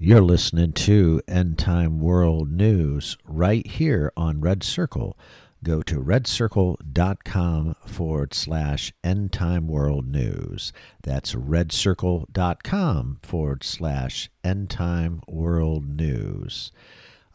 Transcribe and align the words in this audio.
You're 0.00 0.22
listening 0.22 0.74
to 0.74 1.20
End 1.26 1.58
Time 1.58 1.98
World 1.98 2.52
News 2.52 3.18
right 3.24 3.66
here 3.66 4.12
on 4.16 4.40
Red 4.40 4.62
Circle. 4.62 5.18
Go 5.64 5.82
to 5.82 5.96
redcircle.com 5.96 7.74
forward 7.84 8.32
slash 8.32 8.92
End 9.02 9.32
Time 9.32 9.66
World 9.66 10.06
News. 10.06 10.72
That's 11.02 11.34
redcircle.com 11.34 13.18
forward 13.24 13.64
slash 13.64 14.30
End 14.44 14.70
Time 14.70 15.20
World 15.26 15.88
News. 15.88 16.70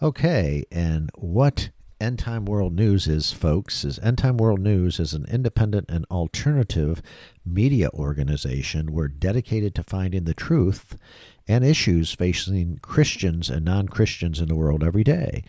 Okay, 0.01 0.63
and 0.71 1.11
what 1.15 1.69
End 1.99 2.19
Time 2.19 2.45
World 2.45 2.73
News 2.73 3.07
is, 3.07 3.33
folks, 3.33 3.83
is 3.83 3.99
End 3.99 4.19
Time 4.19 4.37
World 4.37 4.61
News 4.61 5.01
is 5.01 5.13
an 5.13 5.25
independent 5.29 5.89
and 5.89 6.05
alternative 6.09 7.01
media 7.45 7.89
organization. 7.93 8.93
We're 8.93 9.09
dedicated 9.09 9.75
to 9.75 9.83
finding 9.83 10.23
the 10.23 10.33
truth 10.33 10.97
and 11.47 11.63
issues 11.63 12.13
facing 12.13 12.79
Christians 12.81 13.49
and 13.49 13.65
non 13.65 13.87
Christians 13.87 14.39
in 14.39 14.47
the 14.47 14.55
world 14.55 14.83
every 14.83 15.03
day. 15.03 15.43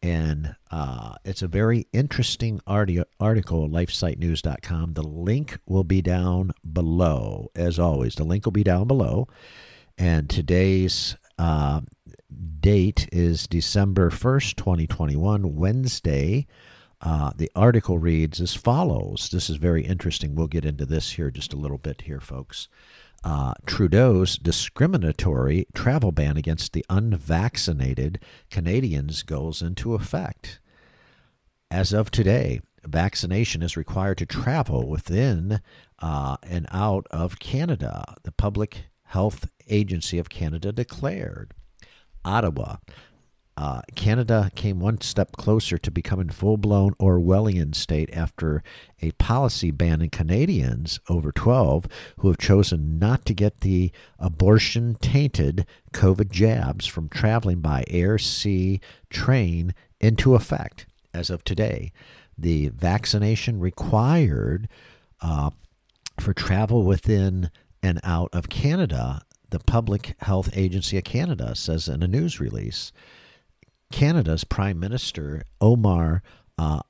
And 0.02 0.55
uh, 0.69 1.15
it's 1.23 1.41
a 1.41 1.47
very 1.47 1.87
interesting 1.91 2.59
arti- 2.67 3.03
article, 3.19 3.67
lifesitenews.com. 3.67 4.93
The 4.93 5.03
link 5.03 5.57
will 5.65 5.83
be 5.83 6.02
down 6.02 6.52
below, 6.71 7.49
as 7.55 7.80
always. 7.80 8.15
The 8.15 8.23
link 8.23 8.45
will 8.45 8.52
be 8.52 8.64
down 8.64 8.87
below. 8.87 9.27
And 9.97 10.30
today's 10.30 11.15
uh, 11.39 11.81
date 12.59 13.09
is 13.11 13.47
December 13.47 14.11
1st, 14.11 14.55
2021, 14.58 15.55
Wednesday. 15.55 16.45
Uh, 17.02 17.31
the 17.36 17.52
article 17.55 17.97
reads 17.97 18.39
as 18.39 18.53
follows. 18.53 19.30
This 19.31 19.49
is 19.49 19.58
very 19.58 19.86
interesting. 19.86 20.36
We'll 20.36 20.47
get 20.47 20.65
into 20.65 20.86
this 20.86 21.14
here 21.14 21.31
just 21.31 21.53
a 21.53 21.58
little 21.58 21.77
bit 21.77 22.02
here, 22.02 22.20
folks 22.20 22.67
uh, 23.25 23.55
Trudeau's 23.65 24.37
discriminatory 24.37 25.65
travel 25.73 26.11
ban 26.11 26.37
against 26.37 26.73
the 26.73 26.86
unvaccinated 26.89 28.19
Canadians 28.52 29.23
goes 29.23 29.63
into 29.63 29.95
effect. 29.95 30.59
As 31.71 31.91
of 31.91 32.11
today, 32.11 32.61
vaccination 32.85 33.64
is 33.64 33.75
required 33.75 34.19
to 34.19 34.27
travel 34.27 34.87
within 34.87 35.59
uh, 35.99 36.37
and 36.43 36.67
out 36.71 37.08
of 37.09 37.39
Canada, 37.39 38.15
the 38.21 38.31
Public 38.31 38.85
Health 39.05 39.49
Agency 39.67 40.19
of 40.19 40.30
Canada 40.30 40.71
declared. 40.71 41.53
Ottawa, 42.23 42.77
uh, 43.58 43.82
Canada 43.95 44.52
came 44.55 44.80
one 44.80 44.99
step 44.99 45.32
closer 45.33 45.77
to 45.77 45.89
becoming 45.89 46.30
full 46.30 46.58
blown 46.58 46.93
Orwellian 46.95 47.73
state 47.73 48.10
after 48.11 48.61
a 49.02 49.11
policy 49.11 49.71
banning 49.71 50.10
Canadians 50.10 50.99
over 51.08 51.32
12 51.32 51.88
who 52.17 52.27
have 52.27 52.38
chosen 52.38 52.99
not 52.99 53.23
to 53.26 53.33
get 53.33 53.61
the 53.61 53.92
abortion 54.20 54.95
tainted 54.95 55.65
COVID 55.94 56.32
jabs 56.32 56.86
from 56.86 57.08
traveling 57.08 57.61
by 57.61 57.86
air, 57.88 58.17
sea, 58.17 58.82
train 59.10 59.73
into 60.02 60.36
effect 60.36 60.86
as 61.14 61.30
of 61.30 61.45
today. 61.45 61.94
The 62.38 62.67
vaccination 62.70 63.61
required 63.61 64.67
uh, 65.21 65.52
for 66.20 66.33
travel 66.33 66.83
within 66.83 67.49
and 67.82 68.02
out 68.04 68.30
of 68.33 68.49
Canada, 68.49 69.21
the 69.49 69.60
Public 69.60 70.15
Health 70.20 70.49
Agency 70.58 70.98
of 70.98 71.05
Canada 71.05 71.55
says 71.55 71.88
in 71.88 72.04
a 72.04 72.08
news 72.08 72.42
release. 72.42 72.92
Canada's 73.95 74.44
Prime 74.44 74.78
Minister 74.78 75.44
Omar 75.61 76.22
uh, 76.58 76.82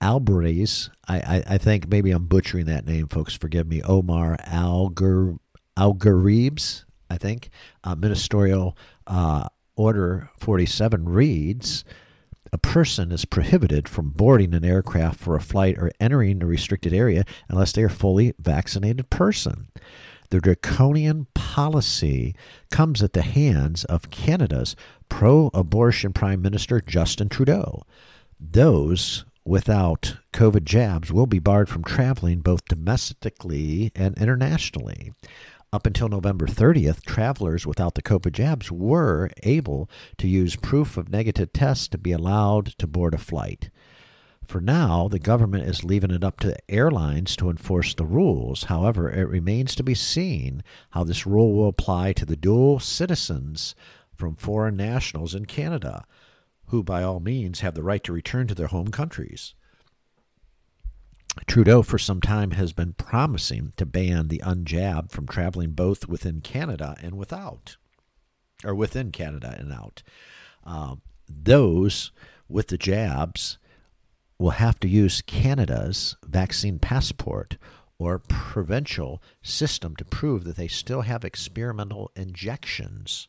Albares, 0.00 0.88
I, 1.06 1.16
I, 1.18 1.44
I, 1.46 1.58
think 1.58 1.90
maybe 1.90 2.10
I'm 2.10 2.24
butchering 2.24 2.64
that 2.64 2.86
name, 2.86 3.06
folks. 3.08 3.34
Forgive 3.34 3.66
me. 3.68 3.82
Omar 3.82 4.38
Algar 4.46 5.34
Algaribes, 5.76 6.86
I 7.10 7.18
think. 7.18 7.50
Uh, 7.84 7.94
ministerial 7.94 8.78
uh, 9.06 9.46
Order 9.76 10.30
47 10.38 11.06
reads. 11.06 11.84
A 12.50 12.56
person 12.56 13.12
is 13.12 13.26
prohibited 13.26 13.86
from 13.86 14.08
boarding 14.08 14.54
an 14.54 14.64
aircraft 14.64 15.20
for 15.20 15.36
a 15.36 15.42
flight 15.42 15.76
or 15.76 15.90
entering 16.00 16.42
a 16.42 16.46
restricted 16.46 16.94
area 16.94 17.24
unless 17.50 17.72
they 17.72 17.82
are 17.82 17.90
fully 17.90 18.32
vaccinated 18.38 19.10
person. 19.10 19.68
The 20.34 20.40
draconian 20.40 21.28
policy 21.34 22.34
comes 22.72 23.04
at 23.04 23.12
the 23.12 23.22
hands 23.22 23.84
of 23.84 24.10
Canada's 24.10 24.74
pro 25.08 25.48
abortion 25.54 26.12
Prime 26.12 26.42
Minister 26.42 26.80
Justin 26.80 27.28
Trudeau. 27.28 27.84
Those 28.40 29.24
without 29.44 30.16
COVID 30.32 30.64
jabs 30.64 31.12
will 31.12 31.28
be 31.28 31.38
barred 31.38 31.68
from 31.68 31.84
traveling 31.84 32.40
both 32.40 32.64
domestically 32.64 33.92
and 33.94 34.18
internationally. 34.18 35.12
Up 35.72 35.86
until 35.86 36.08
November 36.08 36.48
30th, 36.48 37.04
travelers 37.04 37.64
without 37.64 37.94
the 37.94 38.02
COVID 38.02 38.32
jabs 38.32 38.72
were 38.72 39.30
able 39.44 39.88
to 40.18 40.26
use 40.26 40.56
proof 40.56 40.96
of 40.96 41.10
negative 41.10 41.52
tests 41.52 41.86
to 41.86 41.96
be 41.96 42.10
allowed 42.10 42.76
to 42.78 42.88
board 42.88 43.14
a 43.14 43.18
flight. 43.18 43.70
For 44.46 44.60
now, 44.60 45.08
the 45.08 45.18
government 45.18 45.64
is 45.64 45.84
leaving 45.84 46.10
it 46.10 46.22
up 46.22 46.38
to 46.40 46.56
airlines 46.70 47.36
to 47.36 47.50
enforce 47.50 47.94
the 47.94 48.04
rules. 48.04 48.64
However, 48.64 49.10
it 49.10 49.28
remains 49.28 49.74
to 49.74 49.82
be 49.82 49.94
seen 49.94 50.62
how 50.90 51.04
this 51.04 51.26
rule 51.26 51.54
will 51.54 51.68
apply 51.68 52.12
to 52.14 52.26
the 52.26 52.36
dual 52.36 52.78
citizens 52.78 53.74
from 54.14 54.36
foreign 54.36 54.76
nationals 54.76 55.34
in 55.34 55.46
Canada, 55.46 56.04
who 56.66 56.82
by 56.82 57.02
all 57.02 57.20
means 57.20 57.60
have 57.60 57.74
the 57.74 57.82
right 57.82 58.04
to 58.04 58.12
return 58.12 58.46
to 58.46 58.54
their 58.54 58.68
home 58.68 58.88
countries. 58.88 59.54
Trudeau, 61.46 61.82
for 61.82 61.98
some 61.98 62.20
time, 62.20 62.52
has 62.52 62.72
been 62.72 62.92
promising 62.92 63.72
to 63.76 63.84
ban 63.84 64.28
the 64.28 64.42
unjabbed 64.44 65.10
from 65.10 65.26
traveling 65.26 65.72
both 65.72 66.06
within 66.06 66.40
Canada 66.40 66.96
and 67.02 67.16
without, 67.16 67.76
or 68.62 68.74
within 68.74 69.10
Canada 69.10 69.56
and 69.58 69.72
out. 69.72 70.02
Uh, 70.64 70.96
those 71.28 72.12
with 72.48 72.68
the 72.68 72.78
jabs 72.78 73.58
will 74.44 74.50
have 74.50 74.78
to 74.78 74.86
use 74.86 75.22
Canada's 75.22 76.16
vaccine 76.22 76.78
passport 76.78 77.56
or 77.98 78.18
provincial 78.18 79.22
system 79.42 79.96
to 79.96 80.04
prove 80.04 80.44
that 80.44 80.56
they 80.56 80.68
still 80.68 81.00
have 81.00 81.24
experimental 81.24 82.10
injections. 82.14 83.26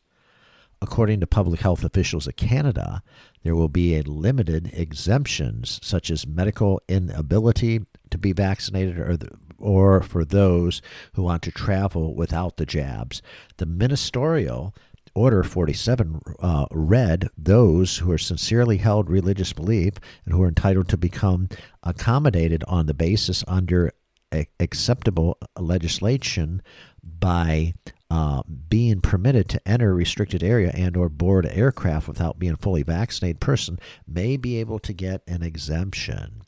According 0.82 1.22
to 1.22 1.28
public 1.28 1.62
health 1.62 1.86
officials 1.86 2.28
of 2.28 2.36
Canada, 2.36 3.02
there 3.44 3.56
will 3.56 3.70
be 3.70 3.96
a 3.96 4.02
limited 4.02 4.72
exemptions 4.74 5.80
such 5.82 6.12
as 6.12 6.28
medical 6.28 6.82
inability 6.90 7.86
to 8.10 8.18
be 8.18 8.34
vaccinated 8.34 9.00
or 9.00 9.16
the, 9.16 9.30
or 9.58 10.02
for 10.02 10.26
those 10.26 10.82
who 11.14 11.24
want 11.24 11.44
to 11.44 11.52
travel 11.52 12.14
without 12.14 12.58
the 12.58 12.66
jabs. 12.66 13.22
The 13.56 13.66
ministerial 13.66 14.76
Order 15.16 15.44
47 15.44 16.20
uh, 16.42 16.66
read 16.72 17.30
those 17.38 18.00
who 18.00 18.12
are 18.12 18.18
sincerely 18.18 18.78
held 18.78 19.10
religious 19.10 19.54
belief 19.54 19.94
and 20.26 20.34
who 20.34 20.44
are 20.44 20.50
entitled 20.50 20.90
to 20.90 20.98
become 20.98 21.48
accommodated 21.84 22.66
on 22.68 22.86
the 22.86 22.94
basis 22.94 23.42
under 23.48 23.94
a- 24.34 24.48
acceptable 24.60 25.38
legislation 25.58 26.62
by 27.02 27.74
uh, 28.12 28.44
being 28.68 29.00
permitted 29.00 29.48
to 29.50 29.68
enter 29.68 29.92
a 29.92 29.96
restricted 29.96 30.44
area 30.44 30.72
and 30.74 30.98
or 30.98 31.08
board 31.08 31.46
aircraft 31.46 32.10
without 32.10 32.38
being 32.38 32.54
a 32.54 32.58
fully 32.58 32.84
vaccinated 32.84 33.40
person 33.40 33.80
may 34.06 34.36
be 34.36 34.60
able 34.60 34.80
to 34.80 34.92
get 34.92 35.22
an 35.28 35.42
exemption. 35.42 36.42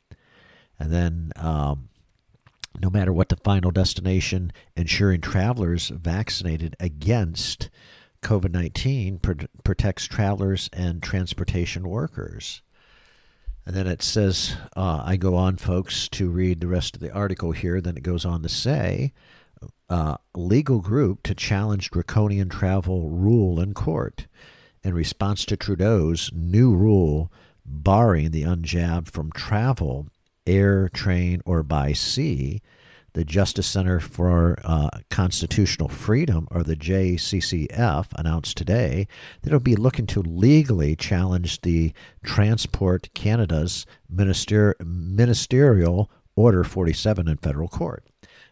And 0.78 0.92
then 0.92 1.32
um, 1.38 1.88
no 2.80 2.90
matter 2.90 3.14
what 3.14 3.30
the 3.30 3.38
final 3.38 3.72
destination, 3.72 4.52
ensuring 4.76 5.22
travelers 5.22 5.88
vaccinated 5.88 6.76
against 6.80 7.70
COVID 8.22 8.52
19 8.52 9.20
pr- 9.20 9.34
protects 9.64 10.06
travelers 10.06 10.70
and 10.74 11.02
transportation 11.02 11.88
workers. 11.88 12.62
And 13.66 13.76
then 13.76 13.88
it 13.88 14.02
says, 14.02 14.56
uh, 14.78 15.04
I 15.06 15.18
go 15.18 15.36
on, 15.36 15.58
folks, 15.58 16.08
to 16.10 16.30
read 16.30 16.62
the 16.62 16.68
rest 16.68 16.96
of 16.96 17.02
the 17.02 17.12
article 17.12 17.52
here. 17.52 17.82
Then 17.82 17.98
it 17.98 18.04
goes 18.04 18.24
on 18.24 18.42
to 18.44 18.50
say, 18.50 19.12
uh, 19.90 20.18
legal 20.34 20.80
group 20.80 21.24
to 21.24 21.36
challenge 21.36 21.92
draconian 21.92 22.50
travel 22.50 23.10
rule 23.10 23.60
in 23.60 23.74
court 23.74 24.28
in 24.84 24.94
response 24.94 25.44
to 25.46 25.58
Trudeau's 25.58 26.32
new 26.34 26.76
rule 26.76 27.32
barring 27.66 28.32
the 28.32 28.44
unjabbed 28.44 29.10
from 29.10 29.32
travel 29.32 30.08
air, 30.46 30.88
train, 30.90 31.42
or 31.46 31.62
by 31.62 31.92
sea, 31.92 32.62
the 33.14 33.26
Justice 33.26 33.68
Center 33.68 34.00
for 34.00 34.58
uh, 34.64 34.90
Constitutional 35.10 35.90
Freedom, 35.90 36.48
or 36.52 36.64
the 36.64 36.76
JCCF, 36.76 38.08
announced 38.16 38.58
today 38.58 39.08
that 39.42 39.48
it'll 39.48 39.60
be 39.60 39.76
looking 39.76 40.08
to 40.08 40.22
legally 40.22 40.96
challenge 40.96 41.62
the 41.62 41.94
Transport 42.24 43.10
Canada's 43.14 43.86
minister- 44.10 44.76
ministerial 44.80 46.12
Order 46.36 46.64
47 46.64 47.28
in 47.28 47.38
federal 47.38 47.68
court 47.68 48.06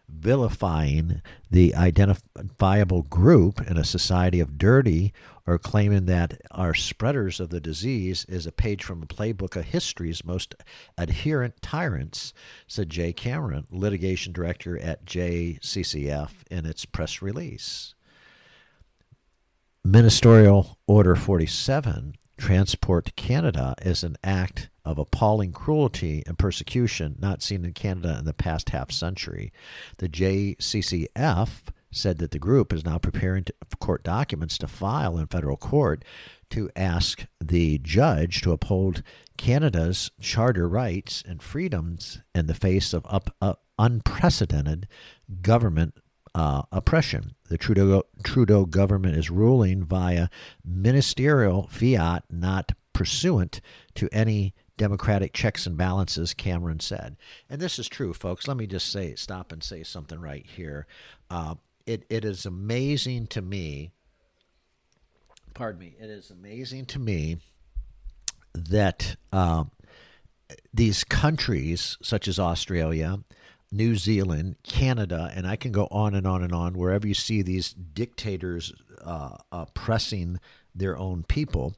vilifying 0.08 1.20
the 1.50 1.74
identifiable 1.74 3.02
group 3.02 3.60
in 3.60 3.76
a 3.76 3.84
society 3.84 4.40
of 4.40 4.58
dirty 4.58 5.12
or 5.46 5.58
claiming 5.58 6.06
that 6.06 6.40
our 6.50 6.74
spreaders 6.74 7.38
of 7.38 7.50
the 7.50 7.60
disease 7.60 8.24
is 8.28 8.46
a 8.46 8.52
page 8.52 8.82
from 8.82 9.02
a 9.02 9.06
playbook 9.06 9.56
of 9.56 9.64
history's 9.64 10.24
most 10.24 10.54
adherent 10.98 11.60
tyrants, 11.62 12.32
said 12.66 12.90
Jay 12.90 13.12
Cameron, 13.12 13.66
litigation 13.70 14.32
director 14.32 14.78
at 14.78 15.04
JCCF, 15.04 16.30
in 16.50 16.66
its 16.66 16.84
press 16.84 17.22
release. 17.22 17.94
Ministerial 19.84 20.76
Order 20.88 21.14
47 21.14 22.16
Transport 22.38 23.16
Canada 23.16 23.74
is 23.82 24.04
an 24.04 24.16
act 24.22 24.68
of 24.84 24.98
appalling 24.98 25.52
cruelty 25.52 26.22
and 26.26 26.38
persecution 26.38 27.16
not 27.18 27.42
seen 27.42 27.64
in 27.64 27.72
Canada 27.72 28.16
in 28.18 28.24
the 28.24 28.34
past 28.34 28.70
half 28.70 28.92
century. 28.92 29.52
The 29.98 30.08
JCCF 30.08 31.48
said 31.90 32.18
that 32.18 32.30
the 32.30 32.38
group 32.38 32.72
is 32.72 32.84
now 32.84 32.98
preparing 32.98 33.46
court 33.80 34.02
documents 34.02 34.58
to 34.58 34.68
file 34.68 35.16
in 35.16 35.26
federal 35.26 35.56
court 35.56 36.04
to 36.50 36.70
ask 36.76 37.26
the 37.40 37.78
judge 37.78 38.42
to 38.42 38.52
uphold 38.52 39.02
Canada's 39.36 40.10
charter 40.20 40.68
rights 40.68 41.22
and 41.26 41.42
freedoms 41.42 42.20
in 42.34 42.46
the 42.46 42.54
face 42.54 42.92
of 42.92 43.06
up, 43.08 43.34
uh, 43.40 43.54
unprecedented 43.78 44.86
government 45.42 45.94
uh, 46.34 46.62
oppression. 46.70 47.35
The 47.48 47.58
Trudeau, 47.58 48.02
Trudeau 48.24 48.66
government 48.66 49.16
is 49.16 49.30
ruling 49.30 49.84
via 49.84 50.28
ministerial 50.64 51.68
fiat, 51.68 52.24
not 52.30 52.72
pursuant 52.92 53.60
to 53.94 54.08
any 54.10 54.54
democratic 54.76 55.32
checks 55.32 55.66
and 55.66 55.76
balances, 55.76 56.34
Cameron 56.34 56.80
said. 56.80 57.16
And 57.48 57.60
this 57.60 57.78
is 57.78 57.88
true, 57.88 58.12
folks. 58.12 58.48
Let 58.48 58.56
me 58.56 58.66
just 58.66 58.90
say, 58.90 59.14
stop 59.14 59.52
and 59.52 59.62
say 59.62 59.82
something 59.82 60.20
right 60.20 60.44
here. 60.44 60.86
Uh, 61.30 61.54
it, 61.86 62.04
it 62.10 62.24
is 62.24 62.46
amazing 62.46 63.28
to 63.28 63.42
me, 63.42 63.92
pardon 65.54 65.80
me, 65.80 65.94
it 66.00 66.10
is 66.10 66.30
amazing 66.30 66.86
to 66.86 66.98
me 66.98 67.38
that 68.54 69.16
uh, 69.32 69.64
these 70.72 71.04
countries, 71.04 71.96
such 72.02 72.28
as 72.28 72.38
Australia, 72.38 73.20
New 73.72 73.96
Zealand, 73.96 74.56
Canada, 74.62 75.32
and 75.34 75.46
I 75.46 75.56
can 75.56 75.72
go 75.72 75.88
on 75.90 76.14
and 76.14 76.26
on 76.26 76.42
and 76.42 76.52
on, 76.52 76.74
wherever 76.74 77.06
you 77.06 77.14
see 77.14 77.42
these 77.42 77.72
dictators 77.72 78.72
uh, 79.04 79.36
oppressing 79.52 80.38
their 80.74 80.96
own 80.96 81.24
people, 81.24 81.74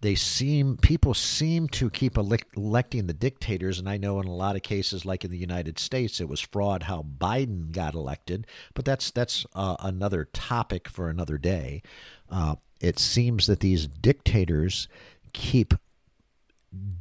they 0.00 0.14
seem 0.14 0.76
people 0.76 1.14
seem 1.14 1.66
to 1.68 1.88
keep 1.88 2.18
electing 2.18 3.06
the 3.06 3.14
dictators 3.14 3.78
and 3.78 3.88
i 3.88 3.96
know 3.96 4.20
in 4.20 4.26
a 4.26 4.34
lot 4.34 4.54
of 4.54 4.62
cases 4.62 5.06
like 5.06 5.24
in 5.24 5.30
the 5.30 5.38
united 5.38 5.78
states 5.78 6.20
it 6.20 6.28
was 6.28 6.40
fraud 6.40 6.82
how 6.82 7.02
biden 7.02 7.72
got 7.72 7.94
elected 7.94 8.46
but 8.74 8.84
that's 8.84 9.10
that's 9.10 9.46
uh, 9.54 9.76
another 9.80 10.28
topic 10.32 10.88
for 10.88 11.08
another 11.08 11.38
day. 11.38 11.82
Uh, 12.30 12.56
it 12.80 12.98
seems 12.98 13.46
that 13.46 13.60
these 13.60 13.86
dictators 13.86 14.88
keep 15.32 15.74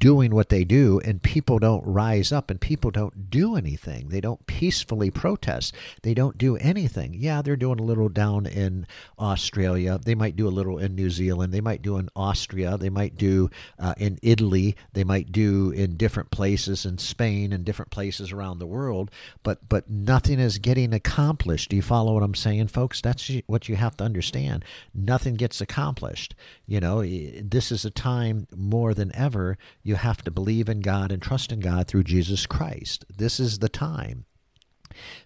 doing 0.03 0.35
what 0.35 0.49
they 0.49 0.65
do 0.65 0.99
and 1.05 1.23
people 1.23 1.59
don't 1.59 1.85
rise 1.87 2.33
up 2.33 2.51
and 2.51 2.59
people 2.59 2.91
don't 2.91 3.29
do 3.29 3.55
anything. 3.55 4.09
They 4.09 4.19
don't 4.19 4.45
peacefully 4.47 5.09
protest. 5.09 5.73
They 6.01 6.13
don't 6.13 6.37
do 6.37 6.57
anything. 6.57 7.13
Yeah 7.13 7.41
they're 7.41 7.55
doing 7.55 7.79
a 7.79 7.83
little 7.83 8.09
down 8.09 8.45
in 8.45 8.85
australia. 9.17 9.97
They 10.03 10.13
might 10.13 10.35
do 10.35 10.45
a 10.45 10.49
little 10.49 10.77
in 10.77 10.93
new 10.93 11.09
zealand. 11.09 11.53
They 11.53 11.61
might 11.61 11.81
do 11.81 11.95
in 11.95 12.09
austria. 12.17 12.77
They 12.77 12.89
might 12.89 13.15
do 13.15 13.49
uh, 13.79 13.93
in 13.97 14.19
italy. 14.21 14.75
They 14.91 15.05
might 15.05 15.31
do 15.31 15.71
in 15.71 15.95
different 15.95 16.31
places 16.31 16.85
in 16.85 16.97
spain 16.97 17.53
and 17.53 17.63
different 17.63 17.91
places 17.91 18.33
around 18.33 18.59
the 18.59 18.67
world. 18.67 19.09
But 19.41 19.69
but 19.69 19.89
nothing 19.89 20.37
is 20.37 20.57
getting 20.57 20.93
accomplished. 20.93 21.69
Do 21.69 21.77
you 21.77 21.81
follow 21.81 22.15
what 22.15 22.23
i'm 22.23 22.35
saying 22.35 22.67
folks? 22.67 22.99
That's 22.99 23.31
what 23.47 23.69
you 23.69 23.77
have 23.77 23.95
to 23.95 24.03
understand. 24.03 24.65
Nothing 24.93 25.35
gets 25.35 25.61
accomplished. 25.61 26.35
You 26.67 26.81
know 26.81 27.03
this 27.03 27.71
is 27.71 27.85
a 27.85 27.89
time 27.89 28.47
more 28.53 28.93
than 28.93 29.15
ever 29.15 29.57
you 29.81 29.95
have 29.95 30.23
to 30.23 30.31
believe 30.31 30.69
in 30.69 30.81
God 30.81 31.11
and 31.11 31.21
trust 31.21 31.51
in 31.51 31.59
God 31.59 31.87
through 31.87 32.03
Jesus 32.03 32.45
Christ. 32.45 33.05
This 33.15 33.39
is 33.39 33.59
the 33.59 33.69
time. 33.69 34.25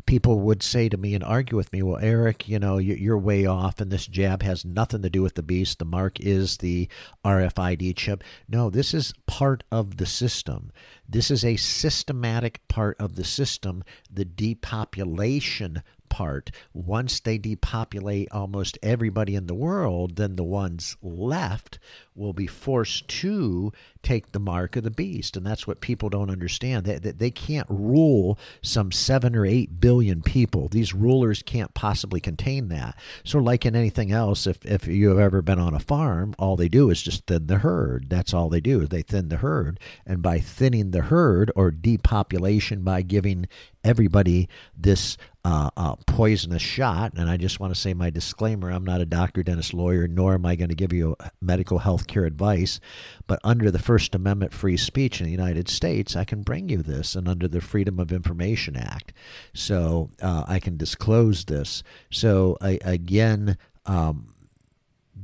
People 0.05 0.39
would 0.39 0.63
say 0.63 0.87
to 0.87 0.95
me 0.95 1.13
and 1.13 1.23
argue 1.23 1.57
with 1.57 1.73
me, 1.73 1.81
well, 1.81 1.99
Eric, 2.01 2.47
you 2.47 2.57
know, 2.57 2.77
you're 2.77 3.17
way 3.17 3.45
off, 3.45 3.81
and 3.81 3.91
this 3.91 4.07
jab 4.07 4.41
has 4.41 4.63
nothing 4.63 5.01
to 5.01 5.09
do 5.09 5.21
with 5.21 5.33
the 5.33 5.43
beast. 5.43 5.79
The 5.79 5.85
mark 5.85 6.21
is 6.21 6.57
the 6.57 6.87
RFID 7.25 7.95
chip. 7.97 8.23
No, 8.47 8.69
this 8.69 8.93
is 8.93 9.13
part 9.25 9.65
of 9.69 9.97
the 9.97 10.05
system. 10.05 10.71
This 11.07 11.29
is 11.29 11.43
a 11.43 11.57
systematic 11.57 12.65
part 12.69 12.95
of 12.97 13.15
the 13.15 13.25
system, 13.25 13.83
the 14.09 14.23
depopulation 14.23 15.83
part. 16.09 16.51
Once 16.73 17.19
they 17.19 17.37
depopulate 17.37 18.27
almost 18.31 18.77
everybody 18.81 19.35
in 19.35 19.47
the 19.47 19.53
world, 19.53 20.15
then 20.15 20.35
the 20.35 20.43
ones 20.43 20.97
left 21.01 21.79
will 22.15 22.33
be 22.33 22.47
forced 22.47 23.07
to 23.07 23.71
take 24.01 24.31
the 24.31 24.39
mark 24.39 24.75
of 24.75 24.83
the 24.83 24.91
beast. 24.91 25.37
And 25.37 25.45
that's 25.45 25.67
what 25.67 25.81
people 25.81 26.09
don't 26.09 26.31
understand. 26.31 26.85
They, 26.85 26.97
they, 26.97 27.11
they 27.11 27.31
can't 27.31 27.67
rule 27.69 28.39
some 28.61 28.91
seven 28.91 29.35
or 29.35 29.45
eight 29.45 29.79
billion 29.79 30.21
people. 30.21 30.67
These 30.67 30.93
rulers 30.93 31.43
can't 31.43 31.73
possibly 31.73 32.19
contain 32.19 32.69
that. 32.69 32.97
So, 33.23 33.39
like 33.39 33.65
in 33.65 33.75
anything 33.75 34.11
else, 34.11 34.47
if, 34.47 34.65
if 34.65 34.87
you've 34.87 35.19
ever 35.19 35.41
been 35.41 35.59
on 35.59 35.73
a 35.73 35.79
farm, 35.79 36.33
all 36.39 36.55
they 36.55 36.69
do 36.69 36.89
is 36.89 37.01
just 37.01 37.27
thin 37.27 37.47
the 37.47 37.59
herd. 37.59 38.09
That's 38.09 38.33
all 38.33 38.49
they 38.49 38.61
do. 38.61 38.87
They 38.87 39.03
thin 39.03 39.29
the 39.29 39.37
herd. 39.37 39.79
And 40.05 40.21
by 40.21 40.39
thinning 40.39 40.91
the 40.91 41.03
herd 41.03 41.51
or 41.55 41.69
depopulation, 41.69 42.83
by 42.83 43.03
giving 43.03 43.47
everybody 43.83 44.49
this 44.75 45.17
uh, 45.47 45.69
uh, 45.77 45.95
poisonous 46.07 46.61
shot. 46.61 47.13
And 47.15 47.29
I 47.29 47.37
just 47.37 47.57
want 47.57 47.73
to 47.73 47.79
say 47.79 47.93
my 47.93 48.09
disclaimer 48.09 48.69
I'm 48.69 48.83
not 48.83 48.99
a 48.99 49.05
doctor, 49.05 49.43
dentist, 49.43 49.73
lawyer, 49.73 50.05
nor 50.05 50.33
am 50.33 50.45
I 50.45 50.57
going 50.57 50.67
to 50.67 50.75
give 50.75 50.91
you 50.91 51.15
medical 51.39 51.79
health 51.79 52.05
care 52.05 52.25
advice. 52.25 52.81
But 53.27 53.39
under 53.45 53.71
the 53.71 53.79
First 53.79 54.13
Amendment 54.13 54.51
free 54.51 54.75
speech 54.75 55.21
in 55.21 55.25
the 55.25 55.31
United 55.31 55.69
States, 55.69 56.17
I 56.17 56.25
can 56.25 56.41
bring 56.41 56.67
you 56.67 56.83
this, 56.83 57.15
and 57.15 57.29
under 57.29 57.47
the 57.47 57.61
Freedom 57.61 57.97
of 57.97 58.11
Information 58.11 58.75
Act. 58.75 59.13
So 59.53 60.09
uh, 60.21 60.43
I 60.49 60.59
can 60.59 60.75
disclose 60.75 61.45
this. 61.45 61.81
So 62.11 62.57
I, 62.59 62.79
again, 62.83 63.57
um, 63.85 64.33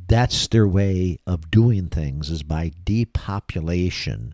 that's 0.07 0.47
their 0.47 0.67
way 0.67 1.19
of 1.27 1.51
doing 1.51 1.89
things 1.89 2.29
is 2.29 2.43
by 2.43 2.71
depopulation 2.85 4.33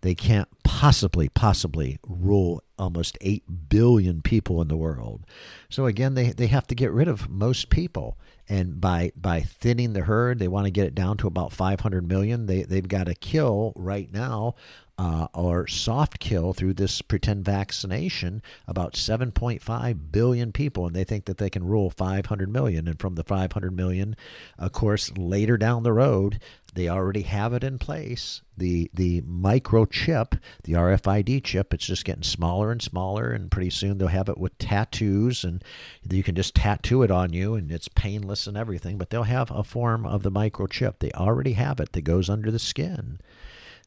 They 0.00 0.14
can't 0.14 0.48
possibly, 0.62 1.28
possibly 1.28 1.98
rule 2.06 2.62
almost 2.78 3.18
8 3.20 3.68
billion 3.68 4.22
people 4.22 4.62
in 4.62 4.68
the 4.68 4.76
world. 4.76 5.26
So 5.68 5.86
again, 5.86 6.14
they, 6.14 6.30
they 6.30 6.46
have 6.46 6.66
to 6.68 6.74
get 6.74 6.92
rid 6.92 7.08
of 7.08 7.28
most 7.28 7.70
people. 7.70 8.16
And 8.48 8.80
by, 8.80 9.12
by 9.16 9.40
thinning 9.40 9.92
the 9.92 10.02
herd, 10.02 10.38
they 10.38 10.48
want 10.48 10.66
to 10.66 10.70
get 10.70 10.86
it 10.86 10.94
down 10.94 11.16
to 11.18 11.26
about 11.26 11.52
500 11.52 12.06
million. 12.08 12.46
They, 12.46 12.62
they've 12.62 12.86
got 12.86 13.04
to 13.04 13.14
kill 13.14 13.72
right 13.76 14.10
now 14.12 14.54
uh, 14.98 15.28
or 15.32 15.66
soft 15.66 16.18
kill 16.18 16.52
through 16.52 16.74
this 16.74 17.00
pretend 17.02 17.44
vaccination 17.44 18.42
about 18.66 18.94
7.5 18.94 19.98
billion 20.10 20.52
people, 20.52 20.86
and 20.86 20.96
they 20.96 21.04
think 21.04 21.26
that 21.26 21.38
they 21.38 21.48
can 21.48 21.64
rule 21.64 21.88
500 21.88 22.48
million. 22.48 22.88
And 22.88 22.98
from 22.98 23.14
the 23.14 23.22
500 23.22 23.70
million, 23.70 24.16
of 24.58 24.72
course, 24.72 25.12
later 25.16 25.56
down 25.56 25.84
the 25.84 25.92
road, 25.92 26.40
they 26.78 26.88
already 26.88 27.22
have 27.22 27.52
it 27.54 27.64
in 27.64 27.76
place. 27.76 28.40
The 28.56 28.88
the 28.94 29.22
microchip, 29.22 30.38
the 30.62 30.74
RFID 30.74 31.42
chip, 31.42 31.74
it's 31.74 31.86
just 31.86 32.04
getting 32.04 32.22
smaller 32.22 32.70
and 32.70 32.80
smaller, 32.80 33.32
and 33.32 33.50
pretty 33.50 33.70
soon 33.70 33.98
they'll 33.98 34.06
have 34.06 34.28
it 34.28 34.38
with 34.38 34.56
tattoos, 34.58 35.42
and 35.42 35.64
you 36.08 36.22
can 36.22 36.36
just 36.36 36.54
tattoo 36.54 37.02
it 37.02 37.10
on 37.10 37.32
you, 37.32 37.56
and 37.56 37.72
it's 37.72 37.88
painless 37.88 38.46
and 38.46 38.56
everything. 38.56 38.96
But 38.96 39.10
they'll 39.10 39.24
have 39.24 39.50
a 39.50 39.64
form 39.64 40.06
of 40.06 40.22
the 40.22 40.30
microchip. 40.30 41.00
They 41.00 41.10
already 41.10 41.54
have 41.54 41.80
it 41.80 41.90
that 41.94 42.02
goes 42.02 42.30
under 42.30 42.52
the 42.52 42.60
skin. 42.60 43.18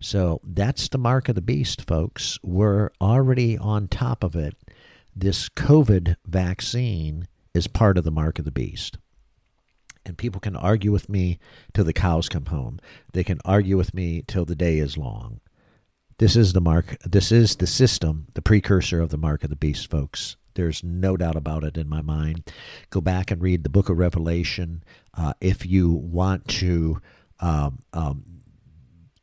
So 0.01 0.41
that's 0.43 0.89
the 0.89 0.98
mark 0.98 1.29
of 1.29 1.36
the 1.36 1.41
beast, 1.41 1.88
folks. 1.88 2.39
We're 2.43 2.91
already 3.00 3.57
on 3.57 3.88
top 3.88 4.21
of 4.21 4.36
it. 4.36 4.55
This 5.15 5.48
COVID 5.48 6.17
vaccine 6.25 7.29
is 7.53 7.67
part 7.67 7.98
of 7.98 8.03
the 8.03 8.12
mark 8.12 8.38
of 8.38 8.43
the 8.43 8.51
beast. 8.51 8.98
And 10.12 10.18
people 10.18 10.41
can 10.41 10.58
argue 10.58 10.91
with 10.91 11.08
me 11.08 11.39
till 11.74 11.86
the 11.86 11.94
cows 11.94 12.27
come 12.27 12.48
home. 12.48 12.82
They 13.13 13.24
can 13.24 13.39
argue 13.46 13.77
with 13.77 13.94
me 13.94 14.25
till 14.27 14.44
the 14.44 14.58
day 14.58 14.77
is 14.77 14.98
long. 14.98 15.39
This 16.18 16.36
is 16.36 16.51
the 16.51 16.60
mark. 16.60 16.98
This 17.06 17.32
is 17.32 17.56
the 17.56 17.65
system, 17.65 18.27
the 18.34 18.41
precursor 18.41 19.00
of 19.00 19.10
the 19.10 19.18
mark 19.18 19.46
of 19.46 19.50
the 19.50 19.56
beast, 19.56 19.89
folks. 19.89 20.36
There's 20.56 20.84
no 20.84 21.15
doubt 21.15 21.38
about 21.38 21.63
it 21.63 21.77
in 21.77 21.88
my 21.88 22.01
mind. 22.01 22.51
Go 22.89 23.00
back 23.00 23.32
and 23.32 23.41
read 23.41 23.63
the 23.63 23.70
book 23.70 23.88
of 23.88 23.98
Revelation. 23.98 24.84
Uh, 25.13 25.32
if 25.39 25.65
you 25.65 25.89
want 25.89 26.46
to 26.60 27.01
um, 27.39 27.80
um, 27.94 28.25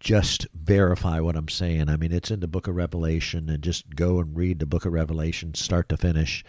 just 0.00 0.46
verify 0.54 1.20
what 1.20 1.36
I'm 1.36 1.48
saying. 1.48 1.90
I 1.90 1.98
mean, 1.98 2.12
it's 2.12 2.30
in 2.30 2.40
the 2.40 2.48
book 2.48 2.66
of 2.66 2.76
Revelation, 2.76 3.50
and 3.50 3.62
just 3.62 3.94
go 3.94 4.20
and 4.20 4.34
read 4.34 4.58
the 4.58 4.64
book 4.64 4.86
of 4.86 4.94
Revelation 4.94 5.52
start 5.52 5.90
to 5.90 5.98
finish. 5.98 6.42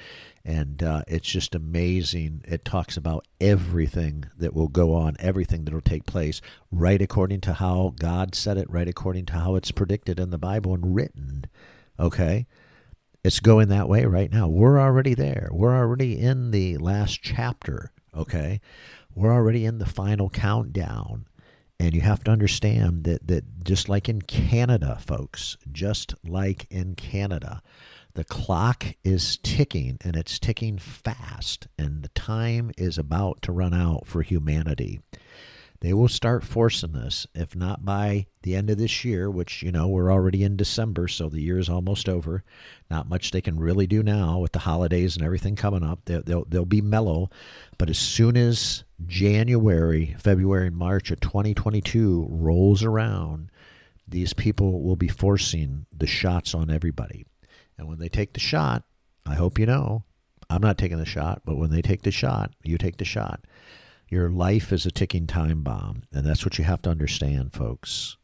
And 0.45 0.81
uh, 0.81 1.03
it's 1.07 1.27
just 1.27 1.53
amazing. 1.53 2.43
It 2.47 2.65
talks 2.65 2.97
about 2.97 3.25
everything 3.41 4.25
that 4.37 4.53
will 4.53 4.67
go 4.67 4.93
on, 4.93 5.15
everything 5.19 5.65
that 5.65 5.73
will 5.73 5.81
take 5.81 6.05
place, 6.05 6.41
right 6.71 7.01
according 7.01 7.41
to 7.41 7.53
how 7.53 7.93
God 7.99 8.35
said 8.35 8.57
it, 8.57 8.69
right 8.69 8.87
according 8.87 9.25
to 9.27 9.33
how 9.33 9.55
it's 9.55 9.71
predicted 9.71 10.19
in 10.19 10.29
the 10.29 10.37
Bible 10.37 10.73
and 10.73 10.95
written. 10.95 11.45
Okay? 11.99 12.47
It's 13.23 13.41
going 13.41 13.67
that 13.67 13.89
way 13.89 14.05
right 14.05 14.31
now. 14.31 14.47
We're 14.47 14.79
already 14.79 15.13
there. 15.13 15.49
We're 15.51 15.75
already 15.75 16.17
in 16.17 16.51
the 16.51 16.77
last 16.77 17.21
chapter. 17.21 17.91
Okay? 18.15 18.61
We're 19.13 19.33
already 19.33 19.65
in 19.65 19.79
the 19.79 19.85
final 19.85 20.29
countdown. 20.29 21.25
And 21.81 21.93
you 21.93 22.01
have 22.01 22.23
to 22.25 22.31
understand 22.31 23.05
that, 23.05 23.27
that 23.27 23.63
just 23.63 23.87
like 23.87 24.09
in 24.09 24.21
Canada, 24.21 24.97
folks, 25.05 25.57
just 25.71 26.13
like 26.25 26.67
in 26.69 26.95
Canada, 26.95 27.61
the 28.19 28.25
clock 28.25 28.85
is 29.01 29.37
ticking 29.37 29.97
and 30.01 30.17
it's 30.17 30.39
ticking 30.39 30.77
fast, 30.77 31.69
and 31.77 32.03
the 32.03 32.09
time 32.09 32.69
is 32.77 32.97
about 32.97 33.41
to 33.41 33.53
run 33.53 33.73
out 33.73 34.05
for 34.05 34.23
humanity. 34.23 34.99
They 35.79 35.93
will 35.93 36.09
start 36.09 36.43
forcing 36.43 36.91
this, 36.91 37.27
if 37.33 37.55
not 37.55 37.85
by 37.85 38.25
the 38.41 38.57
end 38.57 38.69
of 38.69 38.77
this 38.77 39.05
year, 39.05 39.31
which, 39.31 39.63
you 39.63 39.71
know, 39.71 39.87
we're 39.87 40.11
already 40.11 40.43
in 40.43 40.57
December, 40.57 41.07
so 41.07 41.29
the 41.29 41.39
year 41.39 41.57
is 41.57 41.69
almost 41.69 42.09
over. 42.09 42.43
Not 42.91 43.07
much 43.07 43.31
they 43.31 43.39
can 43.39 43.57
really 43.57 43.87
do 43.87 44.03
now 44.03 44.39
with 44.39 44.51
the 44.51 44.59
holidays 44.59 45.15
and 45.15 45.23
everything 45.23 45.55
coming 45.55 45.85
up. 45.85 46.01
They'll, 46.03 46.23
they'll, 46.23 46.43
they'll 46.43 46.65
be 46.65 46.81
mellow. 46.81 47.29
But 47.77 47.89
as 47.89 47.97
soon 47.97 48.35
as 48.35 48.83
January, 49.07 50.17
February, 50.19 50.67
and 50.67 50.75
March 50.75 51.09
of 51.09 51.21
2022 51.21 52.27
rolls 52.29 52.83
around, 52.83 53.49
these 54.05 54.33
people 54.33 54.81
will 54.81 54.97
be 54.97 55.07
forcing 55.07 55.85
the 55.97 56.07
shots 56.07 56.53
on 56.53 56.69
everybody. 56.69 57.25
And 57.79 57.87
when 57.87 57.97
they 57.97 58.09
take 58.09 58.33
the 58.33 58.41
shot, 58.41 58.83
I 59.25 59.35
hope 59.35 59.57
you 59.57 59.65
know, 59.65 60.03
I'm 60.49 60.61
not 60.61 60.77
taking 60.77 60.97
the 60.97 61.05
shot, 61.05 61.43
but 61.45 61.55
when 61.55 61.71
they 61.71 61.81
take 61.81 62.01
the 62.01 62.11
shot, 62.11 62.51
you 62.61 62.77
take 62.77 62.97
the 62.97 63.05
shot. 63.05 63.45
Your 64.09 64.29
life 64.29 64.73
is 64.73 64.85
a 64.85 64.91
ticking 64.91 65.27
time 65.27 65.63
bomb. 65.63 66.03
And 66.11 66.25
that's 66.25 66.43
what 66.43 66.57
you 66.57 66.65
have 66.65 66.81
to 66.81 66.89
understand, 66.89 67.53
folks. 67.53 68.17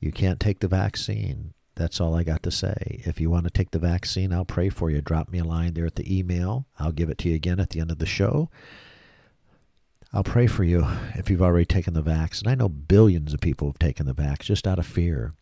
You 0.00 0.12
can't 0.12 0.38
take 0.38 0.60
the 0.60 0.68
vaccine. 0.68 1.54
That's 1.76 1.98
all 1.98 2.14
I 2.14 2.24
got 2.24 2.42
to 2.42 2.50
say. 2.50 3.00
If 3.06 3.20
you 3.20 3.30
want 3.30 3.44
to 3.44 3.50
take 3.50 3.70
the 3.70 3.78
vaccine, 3.78 4.34
I'll 4.34 4.44
pray 4.44 4.68
for 4.68 4.90
you. 4.90 5.00
Drop 5.00 5.30
me 5.30 5.38
a 5.38 5.44
line 5.44 5.72
there 5.72 5.86
at 5.86 5.96
the 5.96 6.18
email. 6.18 6.66
I'll 6.78 6.92
give 6.92 7.08
it 7.08 7.16
to 7.18 7.30
you 7.30 7.36
again 7.36 7.60
at 7.60 7.70
the 7.70 7.80
end 7.80 7.90
of 7.90 7.98
the 7.98 8.06
show. 8.06 8.50
I'll 10.12 10.24
pray 10.24 10.46
for 10.46 10.64
you 10.64 10.86
if 11.14 11.30
you've 11.30 11.42
already 11.42 11.64
taken 11.64 11.94
the 11.94 12.02
vax. 12.02 12.40
And 12.40 12.48
I 12.48 12.54
know 12.54 12.68
billions 12.68 13.32
of 13.32 13.40
people 13.40 13.68
have 13.68 13.78
taken 13.78 14.04
the 14.04 14.14
vax 14.14 14.40
just 14.40 14.66
out 14.66 14.78
of 14.78 14.86
fear. 14.86 15.32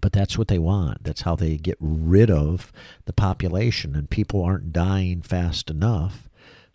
But 0.00 0.12
that's 0.12 0.38
what 0.38 0.48
they 0.48 0.58
want. 0.58 1.04
That's 1.04 1.22
how 1.22 1.36
they 1.36 1.56
get 1.56 1.76
rid 1.80 2.30
of 2.30 2.72
the 3.04 3.12
population. 3.12 3.94
And 3.94 4.08
people 4.08 4.42
aren't 4.42 4.72
dying 4.72 5.20
fast 5.22 5.70
enough 5.70 6.28